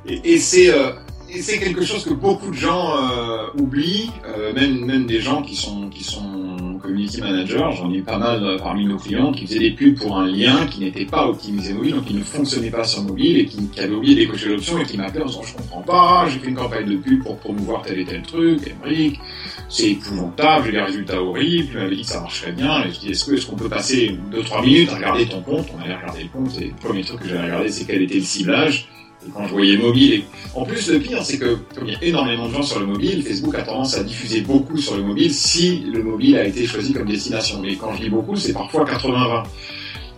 Et, 0.05 0.37
c'est 0.37 0.69
euh, 0.69 0.91
et 1.31 1.41
c'est 1.41 1.59
quelque 1.59 1.83
chose 1.83 2.03
que 2.03 2.13
beaucoup 2.13 2.49
de 2.49 2.55
gens 2.55 2.95
euh, 2.97 3.47
oublient, 3.57 4.11
euh, 4.25 4.53
même 4.53 4.85
même 4.85 5.05
des 5.05 5.19
gens 5.19 5.41
qui 5.41 5.55
sont 5.55 5.89
qui 5.89 6.03
sont 6.03 6.79
community 6.81 7.21
managers. 7.21 7.69
J'en 7.77 7.91
ai 7.91 8.01
pas 8.01 8.17
mal 8.17 8.43
euh, 8.43 8.57
parmi 8.57 8.85
nos 8.85 8.97
clients 8.97 9.31
qui 9.31 9.45
faisaient 9.45 9.59
des 9.59 9.71
pubs 9.71 9.95
pour 9.95 10.17
un 10.17 10.27
lien 10.27 10.65
qui 10.67 10.79
n'était 10.81 11.05
pas 11.05 11.27
optimisé 11.27 11.73
mobile, 11.73 11.95
donc 11.95 12.05
qui 12.05 12.13
ne 12.13 12.23
fonctionnait 12.23 12.71
pas 12.71 12.83
sur 12.83 13.03
mobile 13.03 13.37
et 13.37 13.45
qui, 13.45 13.67
qui 13.67 13.79
avait 13.79 13.93
oublié 13.93 14.15
d'écocher 14.15 14.49
l'option 14.49 14.79
et 14.79 14.85
qui 14.85 14.97
m'appelaient 14.97 15.23
en 15.23 15.27
disant 15.27 15.43
je 15.43 15.53
comprends 15.53 15.81
pas, 15.81 16.27
j'ai 16.29 16.39
fait 16.39 16.47
une 16.47 16.55
campagne 16.55 16.85
de 16.85 16.97
pub 16.97 17.23
pour 17.23 17.37
promouvoir 17.37 17.83
tel 17.83 17.99
et 17.99 18.05
tel 18.05 18.21
truc, 18.21 18.61
Emmerich, 18.67 19.19
c'est 19.67 19.91
épouvantable, 19.91 20.65
j'ai 20.65 20.71
des 20.71 20.81
résultats 20.81 21.21
horribles, 21.21 21.67
tu 21.69 21.77
m'avais 21.77 21.95
dit 21.95 22.01
que 22.01 22.07
ça 22.07 22.21
marcherait 22.21 22.53
bien, 22.53 22.83
et 22.85 22.91
je 22.91 22.99
dis 22.99 23.11
est-ce 23.11 23.25
que 23.25 23.35
est-ce 23.35 23.45
qu'on 23.45 23.55
peut 23.55 23.69
passer 23.69 24.17
2-3 24.31 24.63
minutes 24.63 24.89
à 24.89 24.95
regarder 24.95 25.25
ton 25.27 25.41
compte? 25.41 25.67
On 25.77 25.83
allait 25.83 25.95
regarder 25.95 26.23
le 26.23 26.29
compte 26.29 26.57
et 26.59 26.65
le 26.65 26.73
premier 26.73 27.03
truc 27.03 27.19
que 27.19 27.27
j'allais 27.27 27.45
regarder 27.45 27.69
c'est 27.69 27.85
quel 27.85 28.01
était 28.01 28.15
le 28.15 28.21
ciblage 28.21 28.87
quand 29.33 29.47
je 29.47 29.51
voyais 29.51 29.77
mobile, 29.77 30.23
en 30.55 30.65
plus 30.65 30.89
le 30.89 30.99
pire 30.99 31.23
c'est 31.23 31.37
que 31.37 31.57
comme 31.75 31.87
il 31.87 31.93
y 31.93 31.95
a 31.95 32.03
énormément 32.03 32.47
de 32.47 32.53
gens 32.53 32.63
sur 32.63 32.79
le 32.79 32.85
mobile, 32.85 33.23
Facebook 33.23 33.55
a 33.55 33.63
tendance 33.63 33.95
à 33.95 34.03
diffuser 34.03 34.41
beaucoup 34.41 34.77
sur 34.77 34.95
le 34.95 35.03
mobile 35.03 35.33
si 35.33 35.79
le 35.91 36.03
mobile 36.03 36.37
a 36.37 36.45
été 36.45 36.65
choisi 36.65 36.93
comme 36.93 37.07
destination. 37.07 37.59
Mais 37.61 37.75
quand 37.75 37.93
je 37.93 38.03
dis 38.03 38.09
beaucoup, 38.09 38.35
c'est 38.35 38.53
parfois 38.53 38.85
80-20. 38.85 39.43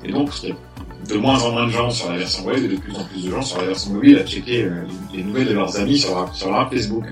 Et 0.05 0.11
donc 0.11 0.29
il 0.43 0.49
y 0.49 0.51
a 0.51 0.55
de 1.09 1.17
moins 1.17 1.41
en 1.43 1.51
moins 1.51 1.65
de 1.65 1.71
gens 1.71 1.89
sur 1.89 2.11
la 2.11 2.17
version 2.17 2.45
web 2.45 2.63
et 2.63 2.67
de 2.67 2.77
plus 2.77 2.95
en 2.95 3.03
plus 3.05 3.25
de 3.25 3.31
gens 3.31 3.41
sur 3.41 3.59
la 3.59 3.67
version 3.67 3.91
mobile 3.93 4.19
à 4.19 4.25
checker 4.25 4.63
euh, 4.63 4.83
les 5.13 5.23
nouvelles 5.23 5.47
de 5.47 5.53
leurs 5.53 5.77
amis 5.77 5.97
sur, 5.97 6.29
sur 6.33 6.51
leur 6.51 6.69
Facebook. 6.69 7.05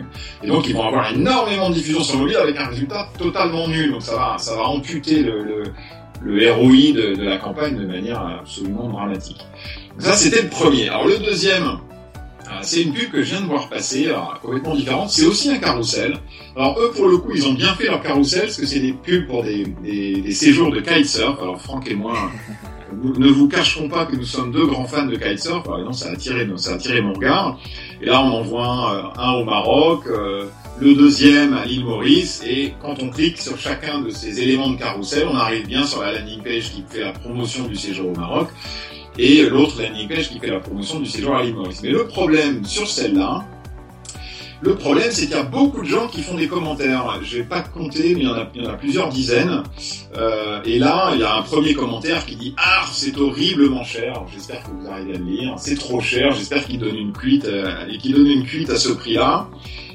Et 0.44 0.47
donc 0.47 0.68
ils 0.68 0.75
vont 0.75 0.88
avoir 0.88 1.12
énormément 1.12 1.69
de 1.69 1.75
diffusion 1.75 2.03
sur 2.03 2.15
le 2.15 2.21
mobile 2.21 2.38
avec 2.38 2.57
un 2.57 2.68
résultat 2.68 3.09
totalement 3.18 3.68
nul. 3.68 3.92
Donc 3.92 4.03
ça 4.03 4.15
va, 4.15 4.35
ça 4.38 4.56
va 4.56 4.63
amputer 4.68 5.24
le, 5.24 5.63
le 6.21 6.51
ROI 6.51 6.94
de, 6.94 7.16
de 7.16 7.24
la 7.24 7.38
campagne 7.38 7.77
de 7.77 7.86
manière 7.86 8.21
absolument 8.42 8.89
dramatique. 8.89 9.45
Ça, 10.00 10.13
c'était 10.13 10.42
le 10.42 10.50
premier. 10.50 10.89
Alors, 10.89 11.07
le 11.07 11.18
deuxième, 11.18 11.63
euh, 11.63 12.60
c'est 12.62 12.81
une 12.81 12.94
pub 12.94 13.12
que 13.12 13.21
je 13.21 13.31
viens 13.31 13.42
de 13.42 13.48
voir 13.48 13.69
passer, 13.69 14.07
alors, 14.07 14.39
complètement 14.42 14.75
différente. 14.75 15.10
C'est 15.10 15.25
aussi 15.25 15.50
un 15.50 15.57
carrousel. 15.57 16.18
Alors, 16.56 16.80
eux, 16.80 16.92
pour 16.95 17.07
le 17.07 17.18
coup, 17.18 17.31
ils 17.36 17.48
ont 17.48 17.54
bien 17.54 17.74
fait 17.75 17.86
leur 17.86 18.01
carrousel, 18.01 18.44
parce 18.44 18.57
que 18.57 18.66
c'est 18.66 18.80
des 18.80 18.94
pubs 18.94 19.27
pour 19.27 19.44
des, 19.44 19.66
des, 19.83 20.21
des, 20.21 20.31
séjours 20.31 20.71
de 20.71 20.80
kitesurf. 20.80 21.38
Alors, 21.42 21.62
Franck 21.62 21.89
et 21.92 21.95
moi, 21.95 22.16
ne 23.04 23.27
vous 23.27 23.48
cacherons 23.50 23.89
pas 23.89 24.06
que 24.06 24.16
nous 24.16 24.25
sommes 24.25 24.51
deux 24.51 24.66
grands 24.66 24.86
fans 24.86 25.06
de 25.06 25.16
kitesurf. 25.16 25.68
Alors, 25.68 25.80
non, 25.80 25.94
ça 25.94 26.10
a 26.10 26.12
attiré, 26.13 26.48
ça 26.56 26.71
a 26.71 26.74
attiré 26.75 27.01
mon 27.01 27.13
regard. 27.13 27.60
Et 28.01 28.06
là, 28.06 28.21
on 28.21 28.31
en 28.31 28.42
voit 28.42 29.13
un, 29.18 29.21
un 29.21 29.31
au 29.33 29.44
Maroc, 29.44 30.04
euh, 30.07 30.45
le 30.81 30.96
deuxième 30.96 31.54
à 31.54 31.66
l'île 31.66 31.84
Maurice, 31.84 32.42
et 32.48 32.74
quand 32.81 33.02
on 33.02 33.10
clique 33.10 33.38
sur 33.38 33.58
chacun 33.58 34.00
de 34.00 34.10
ces 34.10 34.40
éléments 34.40 34.70
de 34.70 34.78
carrousel, 34.78 35.28
on 35.30 35.36
arrive 35.36 35.68
bien 35.68 35.86
sur 35.86 36.02
la 36.02 36.18
landing 36.18 36.42
page 36.42 36.72
qui 36.72 36.84
fait 36.88 37.02
la 37.02 37.12
promotion 37.12 37.66
du 37.66 37.76
séjour 37.76 38.10
au 38.10 38.16
Maroc 38.16 38.50
et 39.18 39.44
l'autre 39.50 39.81
landing 39.81 40.08
page 40.08 40.30
qui 40.30 40.40
fait 40.40 40.48
la 40.48 40.60
promotion 40.60 41.00
du 41.00 41.08
séjour 41.08 41.36
à 41.36 41.44
l'île 41.44 41.56
Maurice. 41.56 41.81
Mais 41.84 41.90
le 41.90 42.08
problème 42.08 42.64
sur 42.64 42.88
celle-là, 42.88 43.46
le 44.62 44.76
problème, 44.76 45.08
c'est 45.12 45.28
qu'il 45.28 45.36
y 45.36 45.40
a 45.40 45.44
beaucoup 45.44 45.81
de 45.81 45.88
gens 45.88 46.08
qui 46.08 46.22
font 46.22 46.36
des 46.36 46.48
commentaires. 46.48 47.20
Je 47.24 47.38
vais 47.38 47.44
pas 47.44 47.62
compter, 47.62 48.14
mais 48.16 48.24
il 48.24 48.28
y 48.28 48.68
en 48.68 48.70
a, 48.70 48.74
plusieurs 48.74 49.08
dizaines. 49.08 49.64
Euh, 50.18 50.62
et 50.66 50.80
là, 50.80 51.12
il 51.14 51.22
y 51.22 51.24
a 51.24 51.38
un 51.38 51.42
premier 51.44 51.74
commentaire 51.74 52.26
qui 52.26 52.36
dit 52.36 52.54
Ah, 52.58 52.84
c'est 52.92 53.18
horriblement 53.18 53.86
cher. 53.86 54.22
J'espère 54.34 54.62
que 54.64 54.72
vous 54.72 54.86
arrivez 54.86 55.16
à 55.16 55.18
le 55.18 55.24
lire. 55.24 55.54
C'est 55.58 55.78
trop 55.78 56.02
cher. 56.02 56.34
J'espère 56.34 56.66
qu'il 56.66 56.78
donne 56.78 56.98
une 56.98 57.14
cuite 57.14 57.46
euh, 57.46 57.88
et 57.90 57.98
qu'il 58.00 58.14
donne 58.14 58.28
une 58.28 58.44
cuite 58.44 58.70
à 58.70 58.76
ce 58.76 58.90
prix-là. 58.90 59.48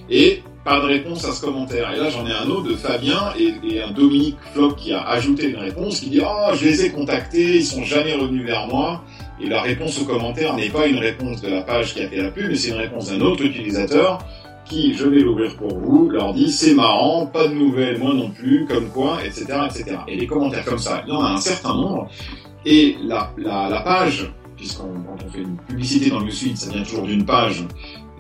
Et 0.09 0.43
pas 0.65 0.81
de 0.81 0.87
réponse 0.87 1.25
à 1.27 1.33
ce 1.33 1.43
commentaire. 1.43 1.93
Et 1.93 1.99
là, 1.99 2.09
j'en 2.09 2.27
ai 2.27 2.33
un 2.33 2.49
autre 2.49 2.69
de 2.69 2.75
Fabien 2.75 3.33
et, 3.39 3.83
un 3.83 3.91
Dominique 3.91 4.39
Flock 4.53 4.77
qui 4.77 4.93
a 4.93 5.03
ajouté 5.03 5.51
une 5.51 5.59
réponse 5.59 6.01
qui 6.01 6.11
dit 6.11 6.21
Oh, 6.25 6.55
je 6.55 6.65
les 6.65 6.87
ai 6.87 6.91
contactés, 6.91 7.57
ils 7.57 7.65
sont 7.65 7.85
jamais 7.85 8.15
revenus 8.15 8.47
vers 8.47 8.67
moi. 8.67 9.05
Et 9.41 9.47
la 9.47 9.61
réponse 9.61 10.01
au 10.01 10.05
commentaire 10.05 10.55
n'est 10.57 10.71
pas 10.71 10.87
une 10.87 10.99
réponse 10.99 11.43
de 11.43 11.49
la 11.49 11.63
page 11.63 11.95
qui 11.95 12.03
a 12.03 12.09
fait 12.09 12.23
la 12.23 12.31
pub, 12.31 12.49
mais 12.49 12.57
c'est 12.57 12.71
une 12.71 12.77
réponse 12.77 13.11
d'un 13.11 13.21
autre 13.21 13.45
utilisateur 13.45 14.19
qui, 14.65 14.95
je 14.95 15.07
vais 15.07 15.21
l'ouvrir 15.21 15.55
pour 15.57 15.79
vous, 15.79 16.09
leur 16.09 16.33
dit 16.33 16.51
c'est 16.51 16.75
marrant, 16.75 17.27
pas 17.27 17.47
de 17.49 17.55
nouvelles, 17.55 17.99
moi 17.99 18.15
non 18.15 18.31
plus, 18.31 18.65
comme 18.67 18.89
quoi, 18.89 19.19
etc., 19.25 19.45
etc. 19.67 19.99
Et 20.09 20.17
les 20.17 20.27
commentaires 20.27 20.65
comme 20.65 20.79
ça, 20.79 21.03
il 21.07 21.13
y 21.13 21.17
en 21.17 21.23
a 21.23 21.31
un 21.31 21.37
certain 21.37 21.75
nombre. 21.75 22.09
Et 22.65 22.97
la, 23.03 23.31
la, 23.37 23.83
page, 23.83 24.33
puisqu'on 24.57 24.89
fait 25.31 25.41
une 25.41 25.57
publicité 25.57 26.09
dans 26.09 26.21
le 26.21 26.27
newsfeed, 26.27 26.57
ça 26.57 26.71
vient 26.71 26.83
toujours 26.83 27.03
d'une 27.03 27.27
page, 27.27 27.63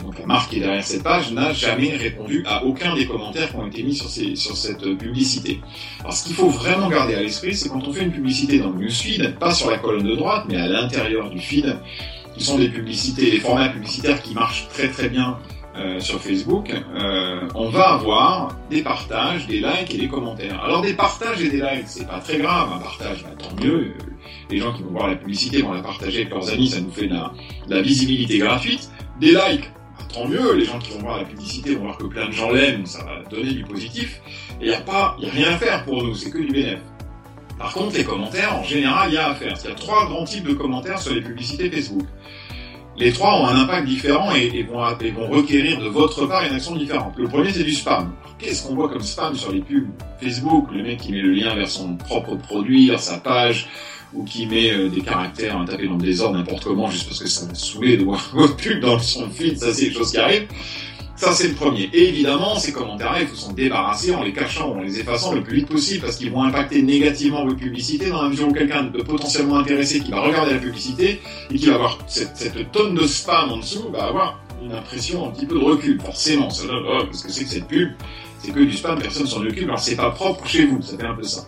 donc 0.04 0.18
la 0.18 0.26
marque 0.26 0.50
qui 0.50 0.56
est 0.56 0.60
derrière 0.60 0.84
cette 0.84 1.02
page 1.02 1.32
n'a 1.32 1.52
jamais 1.52 1.96
répondu 1.96 2.44
à 2.46 2.64
aucun 2.64 2.94
des 2.94 3.06
commentaires 3.06 3.50
qui 3.50 3.56
ont 3.56 3.66
été 3.66 3.82
mis 3.82 3.94
sur, 3.94 4.08
cette 4.08 4.98
publicité. 4.98 5.60
Alors 6.00 6.12
ce 6.12 6.24
qu'il 6.24 6.34
faut 6.34 6.50
vraiment 6.50 6.88
garder 6.88 7.14
à 7.14 7.22
l'esprit, 7.22 7.54
c'est 7.54 7.70
quand 7.70 7.86
on 7.86 7.92
fait 7.92 8.04
une 8.04 8.12
publicité 8.12 8.58
dans 8.58 8.70
le 8.70 8.78
newsfeed, 8.78 9.38
pas 9.38 9.54
sur 9.54 9.70
la 9.70 9.78
colonne 9.78 10.06
de 10.06 10.14
droite, 10.14 10.44
mais 10.48 10.56
à 10.56 10.66
l'intérieur 10.66 11.30
du 11.30 11.38
feed, 11.38 11.78
qui 12.36 12.44
sont 12.44 12.58
des 12.58 12.68
publicités, 12.68 13.30
des 13.30 13.40
formats 13.40 13.68
publicitaires 13.68 14.20
qui 14.20 14.34
marchent 14.34 14.68
très 14.68 14.88
très 14.88 15.08
bien 15.08 15.38
euh, 15.76 15.98
sur 16.00 16.20
Facebook, 16.20 16.70
euh, 16.70 17.48
on 17.54 17.68
va 17.68 17.94
avoir 17.94 18.56
des 18.70 18.82
partages, 18.82 19.46
des 19.46 19.60
likes 19.60 19.94
et 19.94 19.98
des 19.98 20.08
commentaires. 20.08 20.62
Alors 20.62 20.82
des 20.82 20.94
partages 20.94 21.40
et 21.40 21.48
des 21.48 21.60
likes, 21.60 21.86
c'est 21.86 22.06
pas 22.06 22.20
très 22.20 22.38
grave, 22.38 22.68
un 22.76 22.78
partage, 22.78 23.24
bah, 23.24 23.30
tant 23.38 23.64
mieux. 23.64 23.94
Les 24.50 24.58
gens 24.58 24.72
qui 24.72 24.82
vont 24.82 24.90
voir 24.90 25.08
la 25.08 25.16
publicité 25.16 25.62
vont 25.62 25.72
la 25.72 25.82
partager 25.82 26.22
avec 26.22 26.30
leurs 26.30 26.50
amis, 26.52 26.68
ça 26.68 26.80
nous 26.80 26.90
fait 26.90 27.06
de 27.06 27.14
la, 27.14 27.32
de 27.66 27.74
la 27.74 27.82
visibilité 27.82 28.38
gratuite. 28.38 28.90
Des 29.20 29.32
likes, 29.32 29.70
tant 30.14 30.28
mieux, 30.28 30.54
les 30.54 30.64
gens 30.64 30.78
qui 30.78 30.92
vont 30.92 31.00
voir 31.00 31.18
la 31.18 31.24
publicité 31.24 31.74
vont 31.74 31.84
voir 31.84 31.98
que 31.98 32.06
plein 32.06 32.26
de 32.26 32.32
gens 32.32 32.50
l'aiment, 32.50 32.86
ça 32.86 33.04
va 33.04 33.22
donner 33.28 33.52
du 33.52 33.64
positif. 33.64 34.20
Et 34.60 34.66
il 34.66 34.68
n'y 34.68 34.74
a 34.74 34.80
pas, 34.80 35.16
a 35.20 35.30
rien 35.30 35.52
à 35.52 35.58
faire 35.58 35.84
pour 35.84 36.02
nous, 36.02 36.14
c'est 36.14 36.30
que 36.30 36.38
du 36.38 36.52
bénéfice. 36.52 36.78
Par 37.58 37.72
contre, 37.72 37.96
les 37.96 38.04
commentaires, 38.04 38.56
en 38.56 38.64
général, 38.64 39.10
il 39.10 39.14
y 39.14 39.18
a 39.18 39.30
à 39.30 39.34
faire. 39.34 39.54
Il 39.62 39.68
y 39.68 39.72
a 39.72 39.74
trois 39.76 40.06
grands 40.06 40.24
types 40.24 40.46
de 40.46 40.54
commentaires 40.54 40.98
sur 40.98 41.14
les 41.14 41.20
publicités 41.20 41.70
Facebook 41.70 42.06
les 42.96 43.12
trois 43.12 43.40
ont 43.40 43.46
un 43.46 43.60
impact 43.60 43.86
différent 43.86 44.32
et, 44.34 44.62
vont, 44.62 44.80
et, 45.00 45.10
vont, 45.10 45.28
requérir 45.28 45.80
de 45.80 45.88
votre 45.88 46.26
part 46.26 46.44
une 46.44 46.54
action 46.54 46.76
différente. 46.76 47.14
Le 47.16 47.28
premier, 47.28 47.50
c'est 47.50 47.64
du 47.64 47.72
spam. 47.72 48.14
Qu'est-ce 48.38 48.66
qu'on 48.66 48.74
voit 48.74 48.88
comme 48.88 49.02
spam 49.02 49.34
sur 49.34 49.52
les 49.52 49.60
pubs 49.60 49.88
Facebook? 50.20 50.68
Le 50.72 50.82
mec 50.82 51.00
qui 51.00 51.12
met 51.12 51.20
le 51.20 51.32
lien 51.32 51.54
vers 51.54 51.68
son 51.68 51.96
propre 51.96 52.36
produit, 52.36 52.88
vers 52.88 53.00
sa 53.00 53.18
page, 53.18 53.68
ou 54.14 54.24
qui 54.24 54.46
met 54.46 54.70
euh, 54.70 54.88
des 54.88 55.00
caractères 55.00 55.60
à 55.60 55.64
taper 55.64 55.86
dans 55.86 55.96
le 55.96 56.02
désordre 56.02 56.36
n'importe 56.36 56.64
comment 56.64 56.90
juste 56.90 57.06
parce 57.06 57.20
que 57.20 57.28
ça 57.28 57.46
va 57.46 57.54
saouler 57.54 57.96
de 57.96 58.04
voir 58.04 58.30
votre 58.32 58.56
pub 58.56 58.80
dans 58.80 58.98
son 58.98 59.28
feed, 59.30 59.58
ça 59.58 59.72
c'est 59.72 59.86
quelque 59.86 59.98
chose 59.98 60.10
qui 60.12 60.18
arrive. 60.18 60.46
Ça, 61.16 61.32
c'est 61.32 61.46
le 61.46 61.54
premier. 61.54 61.88
Et 61.92 62.08
évidemment, 62.08 62.58
ces 62.58 62.72
commentaires-là, 62.72 63.20
il 63.20 63.28
faut 63.28 63.36
s'en 63.36 63.52
débarrasser 63.52 64.12
en 64.12 64.24
les 64.24 64.32
cachant 64.32 64.72
en 64.72 64.80
les 64.80 64.98
effaçant 64.98 65.32
le 65.32 65.44
plus 65.44 65.58
vite 65.58 65.68
possible 65.68 66.02
parce 66.04 66.16
qu'ils 66.16 66.32
vont 66.32 66.42
impacter 66.42 66.82
négativement 66.82 67.44
votre 67.44 67.58
publicité 67.58 68.10
dans 68.10 68.22
la 68.22 68.28
mesure 68.30 68.48
où 68.48 68.52
quelqu'un 68.52 68.84
de 68.84 69.00
potentiellement 69.00 69.58
intéressé 69.58 70.00
qui 70.00 70.10
va 70.10 70.20
regarder 70.20 70.54
la 70.54 70.58
publicité 70.58 71.20
et 71.52 71.54
qui 71.54 71.66
va 71.66 71.76
avoir 71.76 71.98
cette, 72.08 72.72
tonne 72.72 72.96
de 72.96 73.06
spam 73.06 73.52
en 73.52 73.58
dessous 73.58 73.90
va 73.92 74.06
avoir 74.06 74.40
une 74.64 74.72
impression 74.72 75.28
un 75.28 75.30
petit 75.30 75.46
peu 75.46 75.54
de 75.54 75.64
recul. 75.64 76.00
Forcément, 76.00 76.50
ça 76.50 76.64
oh, 76.68 77.04
parce 77.04 77.22
que 77.22 77.30
c'est 77.30 77.44
que 77.44 77.50
cette 77.50 77.68
pub, 77.68 77.90
c'est 78.42 78.50
que 78.50 78.60
du 78.60 78.72
spam, 78.72 78.98
personne 78.98 79.26
s'en 79.26 79.40
occupe, 79.40 79.64
alors 79.64 79.78
c'est 79.78 79.96
pas 79.96 80.10
propre 80.10 80.44
chez 80.48 80.66
vous, 80.66 80.82
ça 80.82 80.98
fait 80.98 81.06
un 81.06 81.14
peu 81.14 81.22
ça. 81.22 81.46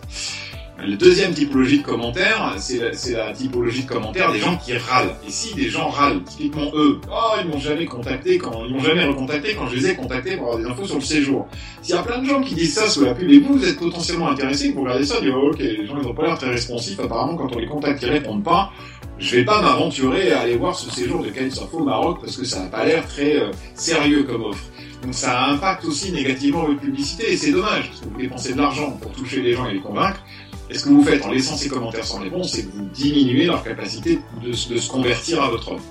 La 0.79 0.95
deuxième 0.95 1.33
typologie 1.33 1.79
de 1.79 1.83
commentaires, 1.83 2.53
c'est 2.57 2.79
la, 3.11 3.33
typologie 3.33 3.83
de 3.83 3.89
commentaires 3.89 4.31
des 4.31 4.39
gens 4.39 4.55
qui 4.57 4.77
râlent. 4.77 5.15
Et 5.27 5.31
si 5.31 5.55
des 5.55 5.69
gens 5.69 5.89
râlent, 5.89 6.23
typiquement 6.23 6.71
eux, 6.75 7.01
oh, 7.11 7.35
ils 7.41 7.49
m'ont 7.49 7.59
jamais 7.59 7.85
contacté 7.85 8.37
quand, 8.37 8.63
ils 8.63 8.75
m'ont 8.75 8.83
jamais 8.83 9.05
recontacté 9.05 9.55
quand 9.55 9.67
je 9.69 9.75
les 9.75 9.89
ai 9.89 9.95
contactés 9.95 10.37
pour 10.37 10.53
avoir 10.53 10.59
des 10.59 10.65
infos 10.65 10.85
sur 10.85 10.95
le 10.95 11.01
séjour. 11.01 11.47
S'il 11.81 11.95
y 11.95 11.97
a 11.97 12.03
plein 12.03 12.19
de 12.19 12.25
gens 12.25 12.41
qui 12.41 12.53
disent 12.53 12.75
ça 12.75 12.87
sous 12.87 13.03
la 13.03 13.15
pub 13.15 13.29
et 13.29 13.39
vous, 13.39 13.57
vous 13.57 13.65
êtes 13.67 13.79
potentiellement 13.79 14.29
intéressé, 14.29 14.71
vous 14.71 14.83
regardez 14.83 15.05
ça, 15.05 15.15
vous 15.15 15.21
dites, 15.25 15.33
oh, 15.35 15.49
ok, 15.51 15.59
les 15.59 15.87
gens, 15.87 15.97
ils 15.99 16.07
ont 16.07 16.13
pas 16.13 16.27
l'air 16.27 16.37
très 16.37 16.51
responsifs, 16.51 16.99
apparemment, 16.99 17.35
quand 17.35 17.55
on 17.55 17.59
les 17.59 17.67
contacte, 17.67 18.03
ils 18.03 18.09
répondent 18.09 18.43
pas, 18.43 18.71
je 19.17 19.35
vais 19.35 19.45
pas 19.45 19.61
m'aventurer 19.63 20.31
à 20.31 20.41
aller 20.41 20.57
voir 20.57 20.75
ce 20.75 20.91
séjour 20.91 21.23
de 21.23 21.29
Kitesurf 21.29 21.73
au 21.73 21.83
Maroc 21.83 22.19
parce 22.21 22.37
que 22.37 22.45
ça 22.45 22.61
n'a 22.61 22.67
pas 22.67 22.85
l'air 22.85 23.03
très 23.07 23.37
euh, 23.37 23.51
sérieux 23.73 24.23
comme 24.23 24.43
offre. 24.43 24.63
Donc 25.01 25.13
ça 25.13 25.45
impacte 25.45 25.85
aussi 25.85 26.11
négativement 26.11 26.65
votre 26.65 26.79
publicité 26.79 27.31
et 27.33 27.37
c'est 27.37 27.51
dommage 27.51 27.87
parce 27.87 28.01
que 28.01 28.09
vous 28.09 28.19
dépensez 28.19 28.53
de 28.53 28.57
l'argent 28.59 28.91
pour 29.01 29.11
toucher 29.11 29.41
les 29.41 29.53
gens 29.53 29.67
et 29.67 29.73
les 29.73 29.79
convaincre 29.79 30.23
et 30.69 30.77
ce 30.77 30.83
que 30.83 30.89
vous 30.89 31.03
faites 31.03 31.23
en 31.23 31.31
laissant 31.31 31.55
ces 31.55 31.69
commentaires 31.69 32.03
sans 32.03 32.19
réponse, 32.19 32.51
c'est 32.51 32.63
que 32.63 32.75
vous 32.75 32.85
diminuez 32.93 33.45
leur 33.45 33.63
capacité 33.63 34.19
de, 34.43 34.51
se 34.51 34.89
convertir 34.89 35.41
à 35.41 35.49
votre 35.49 35.71
offre. 35.71 35.83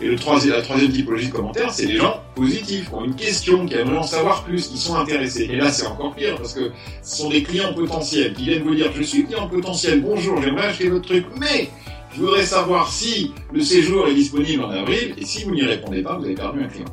Et 0.00 0.08
le 0.08 0.16
troisième, 0.16 0.54
la 0.54 0.62
troisième 0.62 0.90
typologie 0.90 1.28
de 1.28 1.32
commentaires, 1.32 1.72
c'est 1.72 1.86
les 1.86 1.96
gens 1.96 2.20
positifs, 2.34 2.88
qui 2.88 2.94
ont 2.94 3.04
une 3.04 3.14
question, 3.14 3.64
qui 3.66 3.74
aimeraient 3.74 3.98
en 3.98 4.02
savoir 4.02 4.44
plus, 4.44 4.66
qui 4.66 4.78
sont 4.78 4.96
intéressés. 4.96 5.48
Et 5.50 5.56
là, 5.56 5.70
c'est 5.70 5.86
encore 5.86 6.14
pire, 6.14 6.36
parce 6.36 6.52
que 6.52 6.72
ce 7.02 7.16
sont 7.16 7.28
des 7.28 7.44
clients 7.44 7.72
potentiels 7.74 8.32
qui 8.34 8.44
viennent 8.44 8.64
vous 8.64 8.74
dire, 8.74 8.90
je 8.94 9.02
suis 9.02 9.24
client 9.24 9.48
potentiel, 9.48 10.00
bonjour, 10.00 10.42
j'aimerais 10.42 10.66
acheter 10.66 10.88
votre 10.88 11.06
truc, 11.06 11.26
mais 11.38 11.68
je 12.12 12.20
voudrais 12.20 12.44
savoir 12.44 12.90
si 12.90 13.32
le 13.52 13.60
séjour 13.60 14.08
est 14.08 14.14
disponible 14.14 14.64
en 14.64 14.70
avril, 14.70 15.14
et 15.16 15.24
si 15.24 15.44
vous 15.44 15.52
n'y 15.52 15.62
répondez 15.62 16.02
pas, 16.02 16.16
vous 16.16 16.24
avez 16.24 16.34
perdu 16.34 16.62
un 16.62 16.68
client. 16.68 16.86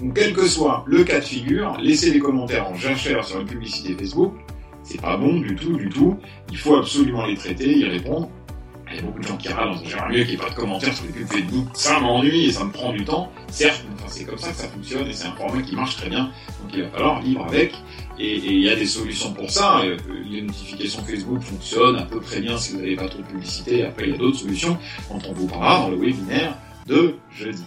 Donc, 0.00 0.14
quel 0.14 0.32
que 0.32 0.46
soit 0.46 0.84
le 0.86 1.04
cas 1.04 1.20
de 1.20 1.24
figure, 1.24 1.76
laissez 1.80 2.10
des 2.10 2.18
commentaires 2.18 2.68
en 2.68 2.74
jachère 2.74 3.24
sur 3.24 3.40
une 3.40 3.46
publicité 3.46 3.94
Facebook, 3.98 4.32
c'est 4.86 5.00
pas 5.00 5.16
bon 5.16 5.40
du 5.40 5.54
tout, 5.54 5.76
du 5.76 5.88
tout. 5.88 6.18
Il 6.50 6.56
faut 6.56 6.76
absolument 6.76 7.26
les 7.26 7.36
traiter, 7.36 7.78
y 7.78 7.84
répondre. 7.84 8.30
Il 8.88 8.96
y 8.96 8.98
a 9.00 9.02
beaucoup 9.02 9.18
de 9.18 9.26
gens 9.26 9.36
qui 9.36 9.48
râlent, 9.48 9.74
j'aimerais 9.84 10.10
mieux 10.10 10.22
qu'il 10.22 10.28
n'y 10.28 10.34
ait 10.34 10.44
pas 10.44 10.50
de 10.50 10.54
commentaires 10.54 10.94
sur 10.94 11.06
les 11.06 11.12
pubs 11.12 11.26
Facebook. 11.26 11.66
Ça 11.74 11.98
m'ennuie 11.98 12.46
et 12.46 12.52
ça 12.52 12.64
me 12.64 12.70
prend 12.70 12.92
du 12.92 13.04
temps. 13.04 13.32
Certes, 13.48 13.84
enfin, 13.94 14.06
c'est 14.06 14.24
comme 14.24 14.38
ça 14.38 14.50
que 14.50 14.56
ça 14.56 14.68
fonctionne 14.68 15.08
et 15.08 15.12
c'est 15.12 15.26
un 15.26 15.32
format 15.32 15.60
qui 15.62 15.74
marche 15.74 15.96
très 15.96 16.08
bien. 16.08 16.30
Donc 16.62 16.72
il 16.72 16.82
va 16.82 16.88
falloir 16.90 17.20
vivre 17.20 17.44
avec. 17.44 17.74
Et 18.18 18.36
il 18.36 18.60
y 18.60 18.70
a 18.70 18.76
des 18.76 18.86
solutions 18.86 19.32
pour 19.32 19.50
ça. 19.50 19.80
Euh, 19.80 19.96
les 20.30 20.42
notifications 20.42 21.02
Facebook 21.02 21.42
fonctionnent 21.42 21.96
à 21.96 22.04
peu 22.04 22.20
près 22.20 22.40
bien 22.40 22.56
si 22.56 22.74
vous 22.74 22.78
n'avez 22.78 22.94
pas 22.94 23.08
trop 23.08 23.18
de 23.18 23.26
publicité. 23.26 23.84
Après, 23.84 24.04
il 24.04 24.12
y 24.12 24.14
a 24.14 24.18
d'autres 24.18 24.38
solutions 24.38 24.78
dont 25.10 25.18
on 25.28 25.32
vous 25.32 25.48
parlera 25.48 25.80
dans 25.80 25.88
le 25.88 25.96
webinaire 25.96 26.56
de 26.86 27.16
jeudi. 27.36 27.64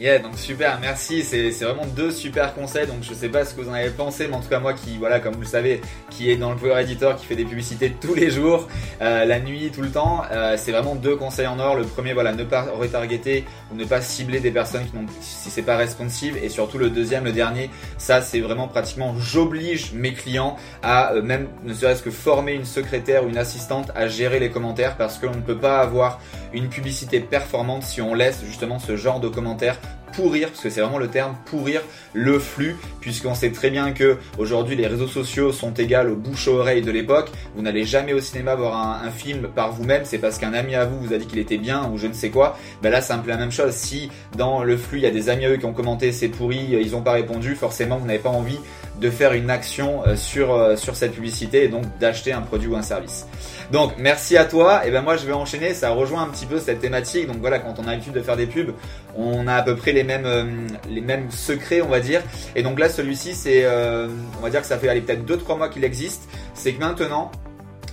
Yeah, 0.00 0.18
donc 0.18 0.36
super, 0.36 0.80
merci. 0.80 1.22
C'est 1.22 1.50
vraiment 1.60 1.86
deux 1.86 2.10
super 2.10 2.52
conseils. 2.52 2.86
Donc 2.88 2.96
je 3.02 3.14
sais 3.14 3.28
pas 3.28 3.44
ce 3.44 3.54
que 3.54 3.60
vous 3.60 3.70
en 3.70 3.74
avez 3.74 3.90
pensé, 3.90 4.26
mais 4.26 4.34
en 4.34 4.40
tout 4.40 4.48
cas 4.48 4.58
moi 4.58 4.72
qui, 4.72 4.98
voilà, 4.98 5.20
comme 5.20 5.34
vous 5.34 5.42
le 5.42 5.46
savez, 5.46 5.80
qui 6.10 6.30
est 6.30 6.36
dans 6.36 6.50
le 6.50 6.56
Power 6.56 6.82
Editor, 6.82 7.14
qui 7.14 7.26
fait 7.26 7.36
des 7.36 7.44
publicités 7.44 7.94
tous 8.00 8.14
les 8.14 8.28
jours, 8.28 8.66
euh, 9.02 9.24
la 9.24 9.38
nuit, 9.38 9.70
tout 9.72 9.82
le 9.82 9.90
temps, 9.90 10.22
euh, 10.32 10.56
c'est 10.58 10.72
vraiment 10.72 10.96
deux 10.96 11.14
conseils 11.14 11.46
en 11.46 11.60
or. 11.60 11.76
Le 11.76 11.84
premier, 11.84 12.12
voilà, 12.12 12.32
ne 12.32 12.42
pas 12.42 12.62
retargeter 12.62 13.44
ou 13.72 13.76
ne 13.76 13.84
pas 13.84 14.00
cibler 14.00 14.40
des 14.40 14.50
personnes 14.50 14.84
qui 14.84 14.96
n'ont, 14.96 15.06
si 15.20 15.48
c'est 15.48 15.62
pas 15.62 15.76
responsive. 15.76 16.36
Et 16.42 16.48
surtout 16.48 16.78
le 16.78 16.90
deuxième, 16.90 17.24
le 17.24 17.32
dernier, 17.32 17.70
ça 17.96 18.20
c'est 18.20 18.40
vraiment 18.40 18.66
pratiquement, 18.66 19.14
j'oblige 19.16 19.92
mes 19.92 20.12
clients 20.12 20.56
à 20.82 21.12
euh, 21.12 21.22
même, 21.22 21.46
ne 21.62 21.72
serait-ce 21.72 22.02
que 22.02 22.10
former 22.10 22.54
une 22.54 22.64
secrétaire 22.64 23.24
ou 23.24 23.28
une 23.28 23.38
assistante 23.38 23.92
à 23.94 24.08
gérer 24.08 24.40
les 24.40 24.50
commentaires 24.50 24.96
parce 24.96 25.18
qu'on 25.18 25.36
ne 25.36 25.40
peut 25.40 25.58
pas 25.58 25.78
avoir 25.78 26.20
une 26.52 26.68
publicité 26.68 27.20
performante 27.20 27.84
si 27.84 28.00
on 28.00 28.14
laisse 28.14 28.42
justement 28.44 28.78
ce 28.78 28.96
genre 28.96 29.20
de 29.20 29.28
commentaires 29.28 29.78
pourrir, 30.16 30.48
parce 30.48 30.60
que 30.60 30.70
c'est 30.70 30.80
vraiment 30.80 30.98
le 30.98 31.08
terme, 31.08 31.36
pourrir 31.46 31.80
le 32.12 32.38
flux, 32.38 32.76
puisqu'on 33.00 33.34
sait 33.34 33.50
très 33.50 33.70
bien 33.70 33.92
que 33.92 34.16
aujourd'hui 34.38 34.76
les 34.76 34.86
réseaux 34.86 35.08
sociaux 35.08 35.52
sont 35.52 35.72
égales 35.74 36.10
aux 36.10 36.16
bouches 36.16 36.48
oreilles 36.48 36.82
de 36.82 36.90
l'époque. 36.90 37.30
Vous 37.54 37.62
n'allez 37.62 37.84
jamais 37.84 38.12
au 38.12 38.20
cinéma 38.20 38.54
voir 38.54 39.02
un, 39.02 39.10
film 39.10 39.48
par 39.54 39.72
vous-même, 39.72 40.02
c'est 40.04 40.18
parce 40.18 40.38
qu'un 40.38 40.54
ami 40.54 40.74
à 40.74 40.86
vous 40.86 40.98
vous 40.98 41.12
a 41.12 41.18
dit 41.18 41.26
qu'il 41.26 41.38
était 41.38 41.56
bien 41.56 41.88
ou 41.92 41.98
je 41.98 42.06
ne 42.06 42.12
sais 42.12 42.30
quoi. 42.30 42.58
Ben 42.82 42.90
là, 42.90 43.00
c'est 43.00 43.12
un 43.12 43.18
peu 43.18 43.28
la 43.28 43.36
même 43.36 43.52
chose. 43.52 43.72
Si 43.72 44.10
dans 44.36 44.64
le 44.64 44.76
flux 44.76 44.98
il 44.98 45.04
y 45.04 45.06
a 45.06 45.10
des 45.10 45.28
amis 45.28 45.44
à 45.44 45.50
eux 45.50 45.56
qui 45.56 45.66
ont 45.66 45.72
commenté 45.72 46.10
c'est 46.10 46.28
pourri, 46.28 46.66
ils 46.70 46.92
n'ont 46.92 47.02
pas 47.02 47.12
répondu, 47.12 47.54
forcément 47.54 47.96
vous 47.96 48.06
n'avez 48.06 48.18
pas 48.18 48.30
envie 48.30 48.58
de 49.00 49.10
faire 49.10 49.32
une 49.32 49.50
action 49.50 50.02
euh, 50.06 50.16
sur, 50.16 50.52
euh, 50.52 50.76
sur 50.76 50.94
cette 50.96 51.12
publicité 51.12 51.64
et 51.64 51.68
donc 51.68 51.84
d'acheter 51.98 52.32
un 52.32 52.42
produit 52.42 52.68
ou 52.68 52.76
un 52.76 52.82
service. 52.82 53.26
Donc 53.72 53.94
merci 53.98 54.36
à 54.36 54.44
toi. 54.44 54.86
Et 54.86 54.90
ben 54.90 55.02
moi 55.02 55.16
je 55.16 55.26
vais 55.26 55.32
enchaîner. 55.32 55.74
Ça 55.74 55.90
rejoint 55.90 56.22
un 56.22 56.28
petit 56.28 56.46
peu 56.46 56.58
cette 56.58 56.80
thématique. 56.80 57.26
Donc 57.26 57.38
voilà, 57.38 57.58
quand 57.58 57.74
on 57.78 57.86
a 57.86 57.92
l'habitude 57.92 58.12
de 58.12 58.20
faire 58.20 58.36
des 58.36 58.46
pubs, 58.46 58.72
on 59.16 59.46
a 59.46 59.54
à 59.54 59.62
peu 59.62 59.76
près 59.76 59.92
les 59.92 60.04
mêmes 60.04 60.26
euh, 60.26 60.44
les 60.88 61.00
mêmes 61.00 61.30
secrets, 61.30 61.82
on 61.82 61.88
va 61.88 62.00
dire. 62.00 62.22
Et 62.54 62.62
donc 62.62 62.78
là 62.78 62.88
celui-ci 62.88 63.34
c'est 63.34 63.66
on 63.66 64.42
va 64.42 64.50
dire 64.50 64.60
que 64.60 64.66
ça 64.66 64.78
fait 64.78 65.00
peut-être 65.00 65.24
2-3 65.24 65.58
mois 65.58 65.68
qu'il 65.68 65.84
existe. 65.84 66.28
C'est 66.54 66.72
que 66.72 66.80
maintenant 66.80 67.30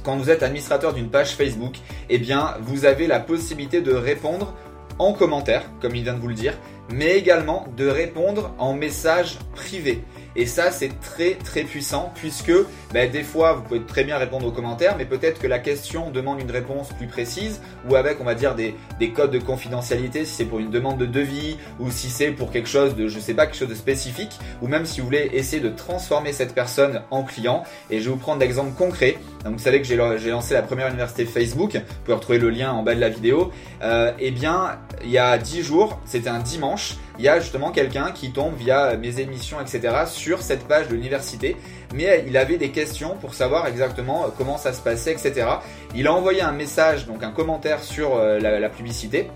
quand 0.03 0.17
vous 0.17 0.29
êtes 0.29 0.43
administrateur 0.43 0.93
d'une 0.93 1.10
page 1.10 1.36
Facebook, 1.36 1.75
eh 2.10 2.17
bien 2.17 2.55
vous 2.62 2.86
avez 2.86 3.08
la 3.08 3.20
possibilité 3.20 3.81
de 3.81 3.93
répondre 3.93 4.53
en 5.00 5.13
commentaire, 5.13 5.63
comme 5.81 5.96
il 5.96 6.03
vient 6.03 6.13
de 6.13 6.20
vous 6.20 6.27
le 6.27 6.36
dire, 6.36 6.53
mais 6.93 7.17
également 7.17 7.67
de 7.75 7.88
répondre 7.88 8.53
en 8.57 8.74
message 8.74 9.38
privé. 9.55 10.03
Et 10.36 10.45
ça, 10.45 10.71
c'est 10.71 11.00
très 11.01 11.36
très 11.36 11.63
puissant 11.63 12.12
puisque 12.15 12.53
ben, 12.93 13.12
des 13.12 13.24
fois, 13.24 13.53
vous 13.53 13.63
pouvez 13.63 13.81
très 13.81 14.03
bien 14.03 14.17
répondre 14.17 14.48
aux 14.48 14.51
commentaires, 14.51 14.95
mais 14.98 15.05
peut-être 15.05 15.39
que 15.39 15.48
la 15.48 15.60
question 15.60 16.10
demande 16.10 16.39
une 16.39 16.51
réponse 16.51 16.89
plus 16.89 17.07
précise 17.07 17.62
ou 17.89 17.95
avec, 17.95 18.21
on 18.21 18.24
va 18.24 18.36
dire, 18.36 18.55
des, 18.55 18.75
des 19.00 19.12
codes 19.12 19.31
de 19.31 19.39
confidentialité 19.39 20.25
si 20.25 20.36
c'est 20.36 20.45
pour 20.45 20.60
une 20.60 20.69
demande 20.69 20.98
de 20.98 21.05
devis 21.05 21.57
ou 21.79 21.91
si 21.91 22.10
c'est 22.10 22.31
pour 22.31 22.51
quelque 22.51 22.69
chose 22.69 22.95
de, 22.95 23.07
je 23.07 23.19
sais 23.19 23.33
pas, 23.33 23.45
quelque 23.45 23.57
chose 23.57 23.69
de 23.69 23.75
spécifique 23.75 24.31
ou 24.62 24.67
même 24.67 24.86
si 24.86 25.01
vous 25.01 25.07
voulez 25.07 25.29
essayer 25.33 25.62
de 25.62 25.69
transformer 25.69 26.31
cette 26.31 26.53
personne 26.53 27.01
en 27.12 27.24
client. 27.24 27.63
Et 27.89 28.00
je 28.00 28.05
vais 28.05 28.12
vous 28.12 28.17
prendre 28.17 28.39
d'exemples 28.39 28.77
concrets. 28.77 29.17
Donc, 29.43 29.53
vous 29.53 29.60
savez 29.60 29.81
que 29.81 29.88
j'ai 29.88 29.95
lancé 29.95 30.53
la 30.53 30.62
première 30.62 30.88
université 30.88 31.25
Facebook. 31.25 31.74
Vous 31.74 31.81
pouvez 32.05 32.15
retrouver 32.15 32.39
le 32.39 32.50
lien 32.50 32.71
en 32.71 32.83
bas 32.83 32.95
de 32.95 33.01
la 33.01 33.10
vidéo. 33.10 33.51
Euh, 33.81 34.12
eh 34.19 34.31
bien, 34.31 34.79
il 35.03 35.10
y 35.10 35.17
a 35.17 35.38
10 35.38 35.63
jours, 35.63 36.00
c'était 36.05 36.29
un 36.29 36.39
dimanche, 36.39 36.80
il 37.17 37.25
y 37.25 37.27
a 37.27 37.39
justement 37.39 37.71
quelqu'un 37.71 38.11
qui 38.11 38.31
tombe 38.31 38.55
via 38.55 38.95
mes 38.97 39.19
émissions, 39.19 39.59
etc., 39.61 40.05
sur 40.07 40.41
cette 40.41 40.67
page 40.67 40.88
de 40.88 40.95
l'université. 40.95 41.55
Mais 41.93 42.23
il 42.27 42.38
avait 42.38 42.57
des 42.57 42.69
questions 42.69 43.15
pour 43.17 43.33
savoir 43.33 43.67
exactement 43.67 44.25
comment 44.38 44.57
ça 44.57 44.73
se 44.73 44.81
passait, 44.81 45.11
etc. 45.11 45.47
Il 45.95 46.07
a 46.07 46.13
envoyé 46.13 46.41
un 46.41 46.53
message, 46.53 47.05
donc 47.05 47.23
un 47.23 47.31
commentaire 47.31 47.83
sur 47.83 48.15
euh, 48.15 48.39
la 48.39 48.69
publicité. 48.69 49.29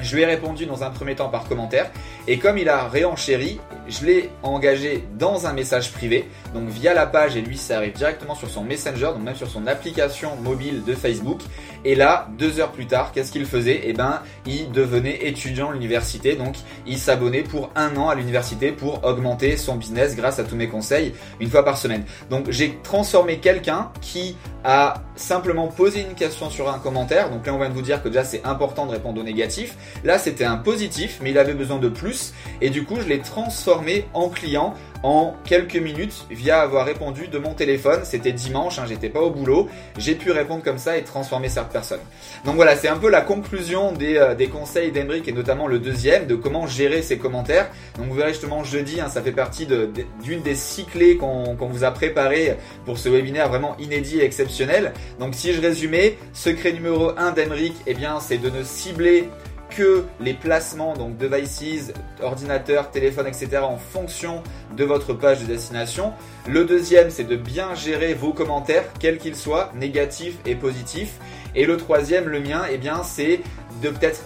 Je 0.00 0.14
lui 0.14 0.22
ai 0.22 0.26
répondu 0.26 0.66
dans 0.66 0.84
un 0.84 0.90
premier 0.90 1.14
temps 1.14 1.28
par 1.28 1.48
commentaire 1.48 1.90
et 2.28 2.38
comme 2.38 2.58
il 2.58 2.68
a 2.68 2.86
réenchéri, 2.86 3.60
je 3.88 4.04
l'ai 4.04 4.30
engagé 4.42 5.04
dans 5.18 5.46
un 5.46 5.52
message 5.52 5.92
privé, 5.92 6.28
donc 6.52 6.68
via 6.68 6.92
la 6.92 7.06
page 7.06 7.36
et 7.36 7.40
lui 7.40 7.56
ça 7.56 7.78
arrive 7.78 7.94
directement 7.94 8.34
sur 8.34 8.50
son 8.50 8.62
Messenger, 8.62 9.06
donc 9.14 9.22
même 9.22 9.36
sur 9.36 9.48
son 9.48 9.66
application 9.66 10.36
mobile 10.36 10.84
de 10.84 10.94
Facebook. 10.94 11.40
Et 11.86 11.94
là, 11.94 12.26
deux 12.36 12.58
heures 12.58 12.72
plus 12.72 12.88
tard, 12.88 13.12
qu'est-ce 13.12 13.30
qu'il 13.30 13.46
faisait? 13.46 13.82
Eh 13.84 13.92
ben, 13.92 14.20
il 14.44 14.72
devenait 14.72 15.28
étudiant 15.28 15.70
à 15.70 15.72
l'université, 15.72 16.34
donc 16.34 16.56
il 16.84 16.98
s'abonnait 16.98 17.44
pour 17.44 17.70
un 17.76 17.96
an 17.96 18.08
à 18.08 18.16
l'université 18.16 18.72
pour 18.72 19.04
augmenter 19.04 19.56
son 19.56 19.76
business 19.76 20.16
grâce 20.16 20.40
à 20.40 20.42
tous 20.44 20.56
mes 20.56 20.66
conseils 20.66 21.14
une 21.38 21.48
fois 21.48 21.64
par 21.64 21.78
semaine. 21.78 22.04
Donc 22.28 22.50
j'ai 22.50 22.80
transformé 22.82 23.38
quelqu'un 23.38 23.92
qui 24.00 24.36
a 24.64 24.94
simplement 25.16 25.68
posé 25.68 26.00
une 26.00 26.14
question 26.14 26.50
sur 26.50 26.68
un 26.68 26.78
commentaire, 26.78 27.30
donc 27.30 27.46
là 27.46 27.54
on 27.54 27.58
vient 27.58 27.68
de 27.68 27.74
vous 27.74 27.82
dire 27.82 28.02
que 28.02 28.08
déjà 28.08 28.24
c'est 28.24 28.44
important 28.44 28.86
de 28.86 28.92
répondre 28.92 29.20
au 29.20 29.24
négatif. 29.24 29.76
Là 30.04 30.18
c'était 30.18 30.44
un 30.44 30.56
positif, 30.56 31.18
mais 31.22 31.30
il 31.30 31.38
avait 31.38 31.54
besoin 31.54 31.78
de 31.78 31.88
plus, 31.88 32.32
et 32.60 32.70
du 32.70 32.84
coup 32.84 32.96
je 33.00 33.08
l'ai 33.08 33.20
transformé 33.20 34.06
en 34.14 34.28
client 34.28 34.74
en 35.02 35.34
quelques 35.44 35.76
minutes 35.76 36.26
via 36.30 36.60
avoir 36.60 36.86
répondu 36.86 37.28
de 37.28 37.38
mon 37.38 37.54
téléphone. 37.54 38.00
C'était 38.04 38.32
dimanche, 38.32 38.78
hein, 38.78 38.86
j'étais 38.88 39.08
pas 39.08 39.20
au 39.20 39.30
boulot. 39.30 39.68
J'ai 39.96 40.14
pu 40.14 40.30
répondre 40.30 40.64
comme 40.64 40.78
ça 40.78 40.96
et 40.96 41.02
transformer 41.02 41.48
cette 41.48 41.68
personne. 41.68 42.00
Donc 42.44 42.56
voilà, 42.56 42.76
c'est 42.76 42.88
un 42.88 42.96
peu 42.96 43.08
la 43.08 43.20
conclusion 43.20 43.92
des, 43.92 44.16
euh, 44.16 44.34
conseils 44.52 44.92
d'Embrick 44.92 45.28
et 45.28 45.32
notamment 45.32 45.66
le 45.66 45.78
deuxième 45.78 46.26
de 46.26 46.34
comment 46.34 46.66
gérer 46.66 47.02
ses 47.02 47.18
commentaires. 47.18 47.68
Donc 47.96 48.06
vous 48.08 48.14
verrez 48.14 48.30
justement 48.32 48.64
jeudi, 48.64 49.00
hein, 49.00 49.08
ça 49.08 49.22
fait 49.22 49.32
partie 49.32 49.66
d'une 49.66 50.42
des 50.42 50.54
cyclées 50.54 51.16
qu'on 51.16 51.54
vous 51.54 51.84
a 51.84 51.90
préparé 51.90 52.56
pour 52.84 52.98
ce 52.98 53.08
webinaire 53.08 53.48
vraiment 53.48 53.76
inédit 53.78 54.18
et 54.18 54.24
exceptionnel. 54.24 54.92
Donc 55.18 55.34
si 55.34 55.52
je 55.52 55.60
résumais, 55.60 56.18
secret 56.32 56.72
numéro 56.72 57.12
1 57.16 57.32
d'Embrick, 57.32 57.74
eh 57.86 57.94
bien 57.94 58.20
c'est 58.20 58.38
de 58.38 58.50
ne 58.50 58.62
cibler 58.62 59.28
que 59.70 60.04
les 60.20 60.34
placements, 60.34 60.94
donc 60.94 61.16
devices, 61.16 61.92
ordinateurs, 62.22 62.90
téléphone, 62.90 63.26
etc., 63.26 63.58
en 63.62 63.76
fonction 63.76 64.42
de 64.76 64.84
votre 64.84 65.12
page 65.12 65.40
de 65.40 65.46
destination. 65.46 66.12
Le 66.48 66.64
deuxième, 66.64 67.10
c'est 67.10 67.24
de 67.24 67.36
bien 67.36 67.74
gérer 67.74 68.14
vos 68.14 68.32
commentaires, 68.32 68.84
quels 69.00 69.18
qu'ils 69.18 69.36
soient, 69.36 69.72
négatifs 69.74 70.36
et 70.46 70.54
positifs. 70.54 71.14
Et 71.54 71.66
le 71.66 71.76
troisième, 71.76 72.28
le 72.28 72.40
mien, 72.40 72.62
eh 72.70 72.78
bien, 72.78 73.02
c'est 73.02 73.40
de 73.82 73.90
peut-être 73.90 74.22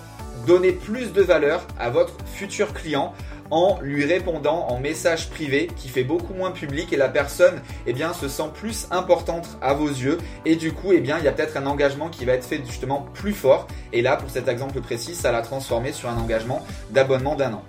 donner 0.47 0.73
plus 0.73 1.13
de 1.13 1.23
valeur 1.23 1.67
à 1.79 1.91
votre 1.91 2.15
futur 2.27 2.73
client 2.73 3.15
en 3.51 3.79
lui 3.81 4.05
répondant 4.05 4.67
en 4.69 4.79
message 4.79 5.31
privé 5.31 5.69
qui 5.77 5.89
fait 5.89 6.05
beaucoup 6.05 6.35
moins 6.35 6.51
public 6.51 6.93
et 6.93 6.97
la 6.97 7.09
personne 7.09 7.61
eh 7.87 7.93
bien, 7.93 8.13
se 8.13 8.29
sent 8.29 8.51
plus 8.55 8.87
importante 8.91 9.59
à 9.61 9.75
vos 9.75 9.89
yeux 9.89 10.19
et 10.45 10.57
du 10.57 10.73
coup 10.73 10.93
eh 10.93 11.01
bien, 11.01 11.19
il 11.19 11.25
y 11.25 11.29
a 11.29 11.33
peut-être 11.33 11.57
un 11.57 11.67
engagement 11.67 12.09
qui 12.09 12.25
va 12.25 12.33
être 12.33 12.45
fait 12.45 12.61
justement 12.65 13.07
plus 13.15 13.33
fort 13.33 13.67
et 13.93 14.03
là 14.03 14.17
pour 14.17 14.31
cet 14.31 14.49
exemple 14.49 14.81
précis 14.81 15.15
ça 15.15 15.33
l'a 15.33 15.43
transformé 15.43 15.93
sur 15.93 16.09
un 16.09 16.17
engagement 16.19 16.65
d'abonnement 16.91 17.35
d'un 17.35 17.55
an. 17.55 17.65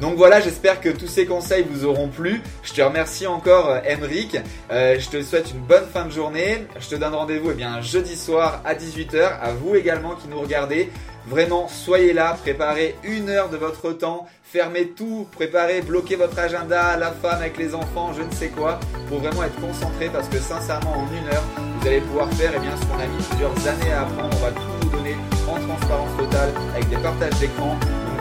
Donc 0.00 0.16
voilà, 0.16 0.40
j'espère 0.40 0.80
que 0.80 0.90
tous 0.90 1.06
ces 1.06 1.24
conseils 1.24 1.64
vous 1.68 1.84
auront 1.86 2.08
plu. 2.08 2.42
Je 2.62 2.72
te 2.72 2.82
remercie 2.82 3.26
encore, 3.26 3.78
Emric. 3.86 4.36
Euh, 4.70 4.98
je 4.98 5.08
te 5.08 5.22
souhaite 5.22 5.50
une 5.52 5.60
bonne 5.60 5.86
fin 5.86 6.04
de 6.04 6.10
journée. 6.10 6.66
Je 6.78 6.88
te 6.88 6.94
donne 6.96 7.14
rendez-vous 7.14 7.52
eh 7.52 7.54
bien 7.54 7.80
jeudi 7.80 8.16
soir 8.16 8.60
à 8.64 8.74
18h. 8.74 9.40
À 9.40 9.52
vous 9.52 9.74
également 9.74 10.14
qui 10.14 10.28
nous 10.28 10.40
regardez. 10.40 10.90
Vraiment, 11.26 11.66
soyez 11.66 12.12
là, 12.12 12.36
préparez 12.40 12.94
une 13.02 13.30
heure 13.30 13.48
de 13.48 13.56
votre 13.56 13.90
temps, 13.90 14.28
fermez 14.44 14.90
tout, 14.90 15.26
préparez, 15.32 15.80
bloquez 15.80 16.14
votre 16.14 16.38
agenda, 16.38 16.96
la 16.96 17.10
femme 17.10 17.40
avec 17.40 17.58
les 17.58 17.74
enfants, 17.74 18.12
je 18.16 18.22
ne 18.22 18.30
sais 18.30 18.46
quoi, 18.46 18.78
pour 19.08 19.18
vraiment 19.18 19.42
être 19.42 19.60
concentré 19.60 20.08
parce 20.08 20.28
que 20.28 20.38
sincèrement, 20.38 20.92
en 20.92 21.08
une 21.12 21.26
heure, 21.34 21.42
vous 21.80 21.88
allez 21.88 22.00
pouvoir 22.00 22.32
faire 22.34 22.52
eh 22.54 22.60
bien, 22.60 22.70
ce 22.76 22.86
qu'on 22.86 23.00
a 23.00 23.06
mis 23.06 23.24
plusieurs 23.24 23.66
années 23.66 23.92
à 23.92 24.02
apprendre. 24.02 24.36
On 24.36 24.44
va 24.44 24.52
tout 24.52 24.60
vous 24.82 24.96
donner 24.96 25.16
en 25.48 25.58
transparence 25.58 26.16
totale 26.16 26.52
avec 26.76 26.88
des 26.88 26.96
partages 26.98 27.40
d'écran. 27.40 27.76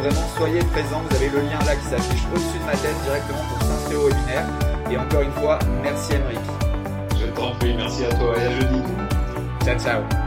Vraiment, 0.06 0.28
soyez 0.38 0.60
présents. 0.66 1.02
Vous 1.10 1.16
avez 1.16 1.30
le 1.30 1.40
lien 1.40 1.58
là 1.66 1.76
qui 1.76 1.86
s'affiche 1.86 2.22
au-dessus 2.32 2.60
de 2.60 2.66
ma 2.66 2.74
tête 2.74 2.96
directement 3.06 3.40
pour 3.50 3.68
s'inscrire 3.68 4.02
au 4.02 4.08
webinaire. 4.10 4.46
Et 4.92 4.98
encore 4.98 5.22
une 5.22 5.32
fois, 5.32 5.58
merci 5.82 6.14
Emeric. 6.14 6.40
Je 7.20 7.26
t'en 7.28 7.56
prie, 7.56 7.74
merci 7.74 8.06
à 8.06 8.10
toi 8.10 8.38
et 8.38 8.46
à 8.46 8.52
jeudi. 8.52 8.84
Ciao, 9.64 9.80
ciao. 9.80 10.25